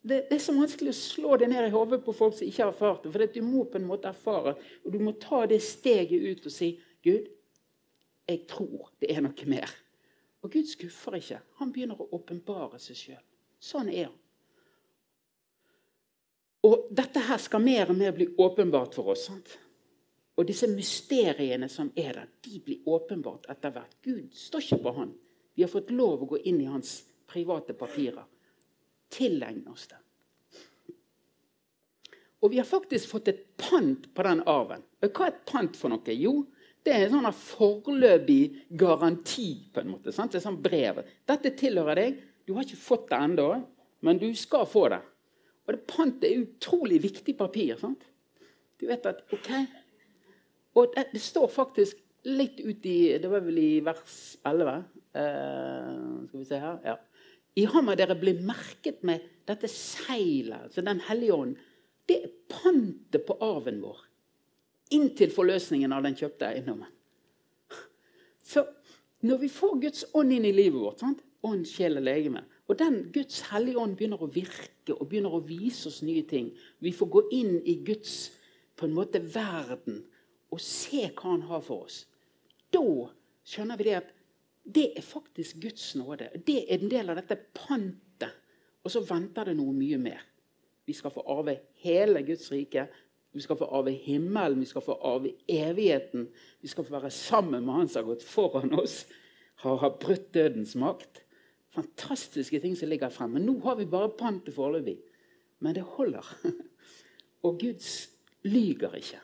det, 0.02 0.16
det, 0.30 0.34
er 0.34 0.40
så 0.42 0.54
vanskelig 0.56 0.90
å 0.90 0.96
slå 0.98 1.36
det 1.38 1.50
ned 1.52 1.68
i 1.68 1.72
hodet 1.74 2.00
på 2.02 2.14
folk 2.16 2.34
som 2.34 2.48
ikke 2.48 2.64
har 2.64 2.72
erfart 2.72 3.04
det. 3.04 3.12
For 3.14 3.34
du 3.34 3.42
må 3.44 3.66
på 3.68 3.78
en 3.78 3.86
måte 3.86 4.10
erfare, 4.10 4.56
og 4.82 4.94
du 4.94 4.98
må 4.98 5.12
ta 5.20 5.44
det 5.46 5.60
steget 5.62 6.24
ut 6.24 6.48
og 6.48 6.54
si 6.54 6.72
Gud, 7.04 7.28
jeg 8.30 8.42
tror 8.50 8.90
det 9.02 9.12
er 9.12 9.22
noe 9.24 9.50
mer. 9.50 9.70
Og 10.42 10.52
Gud 10.54 10.68
skuffer 10.70 11.18
ikke. 11.18 11.40
Han 11.60 11.72
begynner 11.74 12.00
å 12.00 12.08
åpenbare 12.16 12.80
seg 12.80 12.98
sjøl. 12.98 13.22
Sånn 13.60 13.92
er 13.92 14.08
han. 14.08 14.19
Og 16.66 16.90
dette 16.92 17.22
her 17.24 17.40
skal 17.40 17.62
mer 17.64 17.90
og 17.90 17.96
mer 17.96 18.12
bli 18.16 18.28
åpenbart 18.36 18.94
for 18.98 19.14
oss. 19.14 19.26
sant? 19.30 19.56
Og 20.36 20.46
disse 20.48 20.68
mysteriene 20.70 21.68
som 21.68 21.90
er 21.96 22.12
der, 22.16 22.28
de 22.44 22.60
blir 22.64 22.88
åpenbart 22.88 23.48
etter 23.52 23.72
hvert. 23.74 23.96
Gud 24.04 24.34
står 24.36 24.64
ikke 24.64 24.82
på 24.84 24.92
han. 24.96 25.14
Vi 25.54 25.64
har 25.64 25.72
fått 25.72 25.90
lov 25.92 26.22
å 26.22 26.30
gå 26.30 26.38
inn 26.48 26.60
i 26.62 26.68
hans 26.70 27.02
private 27.28 27.74
papirer. 27.76 28.24
Tilegne 29.10 29.72
oss 29.72 29.88
det. 29.90 29.98
Og 32.40 32.54
vi 32.54 32.60
har 32.60 32.64
faktisk 32.64 33.10
fått 33.10 33.28
et 33.28 33.42
pant 33.60 34.06
på 34.14 34.24
den 34.24 34.40
arven. 34.48 34.84
Hva 35.02 35.26
er 35.26 35.34
et 35.34 35.44
pant 35.48 35.76
for 35.76 35.92
noe? 35.92 36.14
Jo, 36.16 36.46
det 36.84 36.94
er 36.94 37.06
en 37.06 37.18
sånn 37.18 37.36
foreløpig 37.36 38.42
garanti. 38.80 39.68
på 39.72 39.82
en 39.82 39.92
måte, 39.92 40.12
sant? 40.12 40.32
Det 40.32 40.40
er 40.40 40.46
sånn 40.46 40.62
brev. 40.62 41.02
Dette 41.28 41.52
tilhører 41.52 42.00
deg. 42.00 42.22
Du 42.46 42.54
har 42.54 42.64
ikke 42.64 42.80
fått 42.80 43.10
det 43.10 43.18
ennå, 43.20 43.50
men 44.00 44.18
du 44.18 44.30
skal 44.34 44.64
få 44.66 44.88
det. 44.88 45.02
Og 45.66 45.74
det 45.74 45.82
Pant 45.88 46.24
er 46.24 46.40
utrolig 46.42 47.00
viktig 47.02 47.36
papir. 47.38 47.76
sant? 47.78 48.04
Du 48.80 48.86
vet 48.88 49.06
at 49.06 49.20
ok, 49.32 49.50
og 50.78 50.94
det, 50.94 51.08
det, 51.12 51.20
står 51.20 51.48
faktisk 51.52 51.98
litt 52.30 52.60
ut 52.62 52.86
i 52.86 53.18
Det 53.18 53.28
var 53.30 53.42
vel 53.44 53.58
i 53.58 53.70
vers 53.84 54.36
11. 54.46 54.76
Eh, 55.20 55.96
skal 56.28 56.38
vi 56.38 56.46
se 56.48 56.60
her. 56.62 56.78
Ja. 56.84 56.96
I 57.58 57.66
ham 57.72 57.90
har 57.90 57.98
dere 57.98 58.16
blitt 58.18 58.42
merket 58.46 59.02
med 59.06 59.26
dette 59.48 59.68
seilet, 59.68 60.68
altså 60.68 60.84
Den 60.86 61.02
hellige 61.08 61.34
ånd. 61.34 61.56
Det 62.06 62.20
er 62.24 62.36
pantet 62.50 63.26
på 63.26 63.36
arven 63.44 63.82
vår. 63.82 63.98
Inntil 64.96 65.30
forløsningen 65.34 65.92
av 65.94 66.06
den 66.06 66.16
kjøpte 66.18 66.48
eiendommen. 66.48 66.90
Så 68.42 68.64
når 69.26 69.42
vi 69.44 69.50
får 69.52 69.76
Guds 69.82 70.06
ånd 70.16 70.32
inn 70.34 70.46
i 70.48 70.54
livet 70.54 70.80
vårt, 70.80 71.02
sant? 71.02 71.20
ånd, 71.46 71.64
sjel 71.68 71.96
og 71.96 72.04
legeme, 72.04 72.42
og 72.70 72.78
den 72.78 73.00
Guds 73.10 73.40
hellige 73.50 73.82
ånd 73.82 73.96
begynner 73.98 74.20
å 74.22 74.30
virke 74.30 74.94
og 74.94 75.08
begynner 75.10 75.34
å 75.34 75.42
vise 75.42 75.88
oss 75.90 76.04
nye 76.06 76.22
ting 76.28 76.52
Vi 76.78 76.92
får 76.94 77.10
gå 77.10 77.22
inn 77.34 77.56
i 77.66 77.80
Guds 77.86 78.30
på 78.78 78.86
en 78.86 78.94
måte 78.94 79.18
verden 79.20 80.04
og 80.50 80.62
se 80.62 81.02
hva 81.08 81.34
han 81.34 81.44
har 81.46 81.60
for 81.62 81.86
oss. 81.86 82.04
Da 82.74 82.82
skjønner 83.46 83.78
vi 83.78 83.86
det 83.86 83.98
at 83.98 84.08
det 84.64 84.86
er 84.98 85.04
faktisk 85.04 85.60
Guds 85.62 85.92
nåde. 85.98 86.30
Det 86.46 86.64
er 86.64 86.78
en 86.78 86.90
del 86.90 87.12
av 87.12 87.20
dette 87.20 87.36
pantet. 87.54 88.32
Og 88.82 88.90
så 88.92 89.02
venter 89.04 89.50
det 89.50 89.56
noe 89.58 89.74
mye 89.76 89.98
mer. 90.00 90.22
Vi 90.88 90.94
skal 90.96 91.12
få 91.14 91.22
arve 91.30 91.56
hele 91.84 92.22
Guds 92.26 92.48
rike. 92.50 92.86
Vi 93.30 93.42
skal 93.44 93.58
få 93.60 93.68
arve 93.78 93.92
himmelen, 93.94 94.62
vi 94.62 94.66
skal 94.66 94.82
få 94.82 94.96
arve 95.06 95.34
evigheten. 95.46 96.26
Vi 96.60 96.70
skal 96.70 96.86
få 96.86 96.96
være 96.96 97.10
sammen 97.14 97.66
med 97.66 97.74
Han 97.74 97.88
som 97.88 98.02
har 98.02 98.14
gått 98.14 98.26
foran 98.26 98.74
oss, 98.74 99.04
har, 99.62 99.98
brutt 100.00 100.32
dødens 100.34 100.74
makt. 100.74 101.22
Fantastiske 101.74 102.60
ting 102.60 102.76
som 102.76 102.90
ligger 102.90 103.12
fremme. 103.14 103.42
Nå 103.42 103.58
har 103.64 103.78
vi 103.78 103.86
bare 103.86 104.10
pantet 104.18 104.54
foreløpig. 104.56 104.96
Men 105.60 105.76
det 105.76 105.86
holder. 105.96 106.26
Og 107.46 107.60
Guds 107.60 108.10
lyger 108.42 108.94
ikke. 108.98 109.20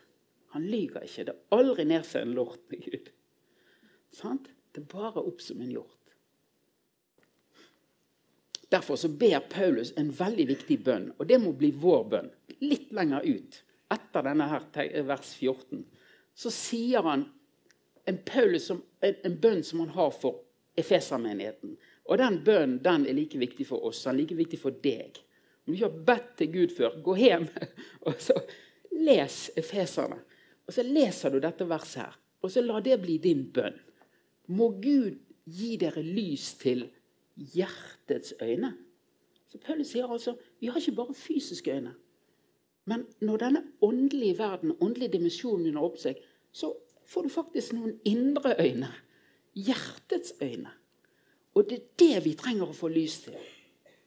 Han 0.54 0.66
lyger 0.70 1.02
ikke. 1.04 1.26
Det 1.26 1.34
er 1.34 1.58
aldri 1.58 1.84
ned 1.84 2.06
seg 2.06 2.26
en 2.26 2.36
lort 2.38 2.62
med 2.70 2.84
Gud. 2.86 3.10
Sant? 4.14 4.50
Det 4.72 4.84
er 4.84 4.90
bare 4.92 5.24
opp 5.24 5.40
som 5.40 5.60
en 5.60 5.72
hjort. 5.72 5.92
Derfor 8.72 8.96
så 8.96 9.08
ber 9.08 9.38
Paulus 9.50 9.92
en 9.96 10.10
veldig 10.18 10.46
viktig 10.48 10.78
bønn, 10.84 11.10
og 11.18 11.28
det 11.28 11.38
må 11.40 11.52
bli 11.56 11.70
vår 11.70 12.02
bønn. 12.10 12.30
Litt 12.60 12.90
lenger 12.96 13.24
ut, 13.24 13.60
etter 13.94 14.26
denne 14.26 14.48
her 14.50 14.64
vers 15.06 15.34
14, 15.38 15.84
så 16.34 16.50
sier 16.52 17.06
han 17.06 17.28
en, 18.06 18.18
som, 18.60 18.82
en, 19.00 19.14
en 19.24 19.36
bønn 19.40 19.62
som 19.64 19.84
han 19.84 19.94
har 19.94 20.10
for 20.14 20.42
Efesermenigheten. 20.76 21.76
Og 22.06 22.18
den 22.20 22.40
bønnen 22.46 22.78
den 22.84 23.06
er 23.06 23.16
like 23.16 23.38
viktig 23.38 23.66
for 23.66 23.86
oss. 23.88 24.04
Den 24.04 24.14
er 24.14 24.20
like 24.22 24.38
viktig 24.38 24.60
for 24.62 24.76
deg. 24.84 25.18
Om 25.66 25.72
du 25.72 25.76
ikke 25.76 25.88
har 25.88 26.04
bedt 26.10 26.30
til 26.38 26.52
Gud 26.52 26.74
før, 26.76 27.00
gå 27.02 27.16
hjem 27.18 27.48
og 28.06 28.20
så 28.22 28.36
les 28.94 29.38
Efeserne. 29.58 30.20
Og 30.66 30.74
så 30.74 30.82
leser 30.86 31.34
du 31.34 31.40
dette 31.42 31.66
verset 31.68 32.02
her, 32.02 32.14
og 32.42 32.50
så 32.50 32.62
la 32.62 32.80
det 32.82 32.98
bli 33.02 33.18
din 33.22 33.44
bønn. 33.54 33.76
Må 34.54 34.72
Gud 34.82 35.18
gi 35.46 35.76
dere 35.78 36.02
lys 36.02 36.54
til 36.58 36.86
hjertets 37.36 38.34
øyne. 38.42 38.72
Så 39.46 39.58
Paulus 39.62 39.92
sier 39.92 40.10
altså 40.10 40.34
vi 40.60 40.70
har 40.70 40.80
ikke 40.80 40.96
bare 40.98 41.14
fysiske 41.14 41.74
øyne. 41.74 41.94
Men 42.86 43.06
når 43.20 43.42
denne 43.42 43.62
åndelige 43.82 44.38
verden, 44.38 44.74
åndelige 44.80 45.16
dimensjonen 45.18 45.70
under 45.72 45.86
opp 45.88 45.98
seg, 45.98 46.18
så 46.54 46.70
får 47.06 47.26
du 47.26 47.34
faktisk 47.34 47.74
noen 47.74 47.96
indre 48.06 48.54
øyne. 48.62 48.90
Hjertets 49.54 50.34
øyne. 50.42 50.70
Og 51.56 51.68
det 51.68 51.78
er 51.78 51.90
det 52.02 52.24
vi 52.26 52.36
trenger 52.36 52.68
å 52.68 52.76
få 52.76 52.90
lys 52.92 53.20
til. 53.24 53.36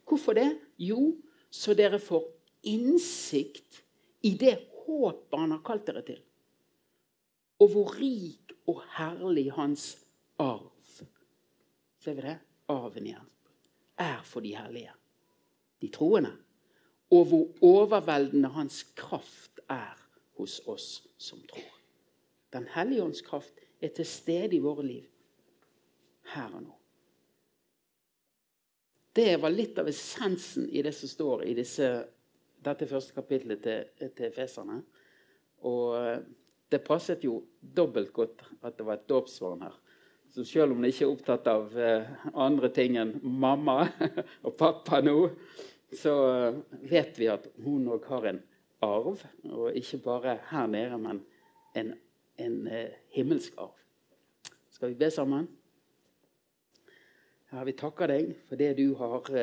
Hvorfor 0.05 0.37
det? 0.37 0.49
Jo, 0.77 1.15
så 1.49 1.73
dere 1.77 1.97
får 2.01 2.27
innsikt 2.69 3.81
i 4.25 4.35
det 4.37 4.55
håpet 4.85 5.37
han 5.39 5.55
har 5.55 5.63
kalt 5.65 5.87
dere 5.89 6.05
til 6.05 6.19
og 7.59 7.71
hvor 7.73 7.95
rik 7.99 8.53
og 8.69 8.81
herlig 8.95 9.49
hans 9.55 9.91
arv 10.39 10.67
Ser 11.99 12.15
vi 12.15 12.23
det? 12.23 12.37
Arven 12.71 13.07
igjen. 13.09 13.31
Er 13.99 14.21
for 14.23 14.39
de 14.39 14.53
hellige. 14.55 14.93
De 15.81 15.89
troende. 15.91 16.31
Og 17.11 17.25
hvor 17.27 17.65
overveldende 17.65 18.47
hans 18.55 18.85
kraft 18.95 19.59
er 19.67 19.99
hos 20.39 20.61
oss 20.63 21.01
som 21.19 21.41
tror. 21.49 21.73
Den 22.55 22.69
hellige 22.71 23.03
ånds 23.03 23.21
kraft 23.21 23.59
er 23.81 23.91
til 23.91 24.07
stede 24.07 24.55
i 24.55 24.61
våre 24.63 24.85
liv 24.87 25.09
her 26.31 26.55
og 26.55 26.63
nå. 26.69 26.78
Det 29.19 29.33
var 29.41 29.51
litt 29.51 29.79
av 29.81 29.89
essensen 29.91 30.69
i 30.71 30.83
det 30.85 30.93
som 30.95 31.11
står 31.11 31.41
i 31.49 31.53
disse, 31.57 31.87
dette 32.63 32.87
første 32.87 33.15
kapitlet 33.17 33.59
til, 33.65 34.11
til 34.15 34.31
Feserne. 34.31 34.77
Og 35.67 36.23
det 36.71 36.79
passet 36.85 37.25
jo 37.25 37.41
dobbelt 37.59 38.13
godt 38.15 38.45
at 38.61 38.77
det 38.77 38.85
var 38.87 38.99
et 38.99 39.09
dåpsbarn 39.09 39.65
her. 39.65 39.75
Så 40.29 40.45
selv 40.45 40.75
om 40.75 40.83
de 40.83 40.91
ikke 40.93 41.07
er 41.07 41.11
opptatt 41.11 41.47
av 41.49 41.73
eh, 41.73 42.09
andre 42.37 42.69
ting 42.71 42.99
enn 43.01 43.15
mamma 43.19 43.81
og 44.45 44.53
pappa 44.59 45.01
nå, 45.01 45.17
så 45.97 46.13
eh, 46.29 46.59
vet 46.91 47.17
vi 47.19 47.31
at 47.33 47.49
hun 47.65 47.89
òg 47.89 48.05
har 48.11 48.29
en 48.29 48.41
arv. 48.85 49.25
Og 49.49 49.73
ikke 49.75 50.03
bare 50.05 50.37
her 50.51 50.69
nede, 50.69 51.01
men 51.01 51.23
en, 51.75 51.95
en 52.39 52.59
eh, 52.69 53.01
himmelsk 53.17 53.57
arv. 53.57 53.73
Skal 54.69 54.93
vi 54.93 55.01
be 55.01 55.09
sammen? 55.11 55.49
Herre, 57.49 57.65
vi 57.65 57.77
takker 57.77 58.11
deg 58.11 58.35
for 58.47 58.59
det 58.61 58.73
du 58.77 58.93
har 58.99 59.33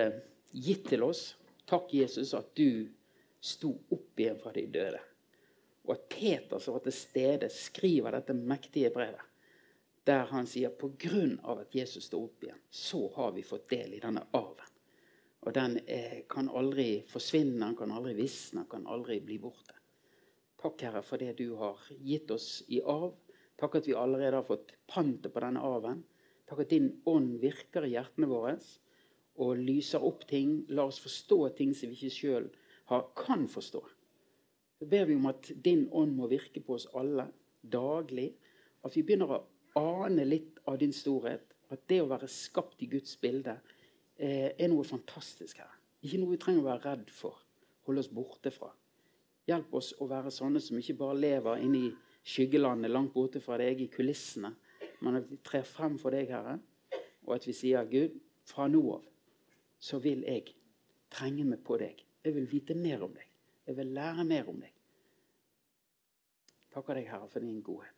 gitt 0.53 0.87
til 0.93 1.03
oss. 1.07 1.29
Takk, 1.67 1.91
Jesus, 1.95 2.35
at 2.39 2.53
du 2.55 2.87
sto 3.43 3.73
opp 3.91 4.23
igjen 4.23 4.39
fra 4.41 4.55
de 4.55 4.67
døde 4.71 5.03
og 5.87 5.95
at 5.95 6.09
Peter, 6.11 6.59
som 6.59 6.77
var 6.77 6.85
til 6.85 6.95
stede, 6.95 7.49
skriver 7.53 8.17
dette 8.17 8.35
mektige 8.35 8.91
brevet. 8.95 9.23
Der 10.07 10.27
han 10.31 10.47
sier 10.47 10.71
på 10.75 10.93
grunn 10.99 11.37
av 11.47 11.63
at 11.65 11.75
Jesus 11.75 12.09
sto 12.09 12.25
opp 12.27 12.43
igjen, 12.43 12.59
så 12.71 13.07
har 13.15 13.33
vi 13.35 13.47
fått 13.47 13.69
del 13.71 13.95
i 13.95 14.03
denne 14.03 14.25
arven. 14.39 14.73
Og 15.47 15.55
den 15.55 15.79
er, 15.87 16.25
kan 16.31 16.51
aldri 16.51 17.05
forsvinne, 17.11 17.61
den 17.63 17.77
kan 17.79 17.93
aldri 17.95 18.17
visne, 18.19 18.65
den 18.65 18.71
kan 18.71 18.87
aldri 18.91 19.21
bli 19.23 19.39
borte. 19.43 19.79
Takk, 20.59 20.83
Herre, 20.83 21.03
for 21.07 21.23
det 21.23 21.37
du 21.39 21.55
har 21.59 21.83
gitt 22.03 22.31
oss 22.35 22.65
i 22.67 22.81
arv. 22.83 23.15
Takk 23.59 23.79
at 23.79 23.87
vi 23.87 23.95
allerede 23.95 24.41
har 24.41 24.47
fått 24.47 24.75
pantet 24.91 25.31
på 25.35 25.43
denne 25.45 25.63
arven. 25.63 26.03
Takk 26.47 26.63
at 26.63 26.71
din 26.71 26.91
ånd 27.11 27.41
virker 27.43 27.87
i 27.87 27.95
hjertene 27.97 28.29
våre 28.31 28.55
og 29.43 29.59
lyser 29.59 30.05
opp 30.07 30.25
ting. 30.31 30.61
La 30.69 30.87
oss 30.87 31.01
forstå 31.03 31.41
ting 31.59 31.75
som 31.75 31.91
vi 31.91 31.99
ikke 31.99 32.17
sjøl 32.17 32.49
kan 33.19 33.47
forstå. 33.51 33.83
Så 34.79 34.87
ber 34.87 35.09
vi 35.09 35.17
om 35.17 35.27
at 35.31 35.51
din 35.65 35.87
ånd 35.91 36.15
må 36.17 36.29
virke 36.31 36.63
på 36.63 36.77
oss 36.77 36.87
alle 36.95 37.27
daglig. 37.63 38.31
At 38.85 38.95
vi 38.95 39.03
begynner 39.03 39.33
å 39.33 39.43
ane 39.81 40.25
litt 40.29 40.61
av 40.69 40.79
din 40.81 40.95
storhet. 40.95 41.57
At 41.73 41.83
det 41.91 42.03
å 42.03 42.11
være 42.11 42.29
skapt 42.31 42.83
i 42.85 42.91
Guds 42.91 43.17
bilde 43.21 43.57
eh, 44.19 44.53
er 44.53 44.69
noe 44.71 44.87
fantastisk 44.87 45.59
her. 45.65 45.73
Ikke 46.05 46.21
noe 46.23 46.37
vi 46.37 46.41
trenger 46.43 46.63
å 46.63 46.69
være 46.71 46.93
redd 46.93 47.11
for. 47.11 47.41
Holde 47.89 48.05
oss 48.05 48.13
borte 48.13 48.53
fra. 48.55 48.71
Hjelp 49.47 49.75
oss 49.79 49.93
å 50.03 50.09
være 50.11 50.31
sånne 50.35 50.63
som 50.63 50.79
ikke 50.79 50.99
bare 51.01 51.19
lever 51.19 51.63
inne 51.63 51.83
i 51.89 51.91
skyggelandet 52.27 52.91
langt 52.91 53.15
borte 53.15 53.43
fra 53.43 53.59
deg 53.61 53.81
i 53.83 53.91
kulissene, 53.91 54.53
men 55.05 55.19
at 55.21 55.29
vi 55.31 55.39
trer 55.45 55.67
frem 55.67 55.99
for 56.01 56.15
deg, 56.15 56.31
Herre, 56.33 56.59
og 57.27 57.37
at 57.37 57.47
vi 57.49 57.55
sier, 57.57 57.85
Gud, 57.91 58.17
fra 58.47 58.69
nå 58.71 58.83
av 58.95 59.05
så 59.87 59.99
vil 60.03 60.25
jeg 60.25 60.55
trenge 61.13 61.45
meg 61.47 61.61
på 61.65 61.77
deg. 61.81 62.01
Jeg 62.25 62.35
vil 62.35 62.49
vite 62.51 62.75
mer 62.79 63.05
om 63.07 63.13
deg. 63.15 63.29
Jeg 63.67 63.77
vil 63.79 63.93
lære 63.95 64.25
mer 64.27 64.49
om 64.51 64.59
deg. 64.63 64.73
Takker 66.75 66.99
deg, 66.99 67.11
Herre, 67.11 67.29
for 67.31 67.45
din 67.45 67.61
godhet. 67.65 67.96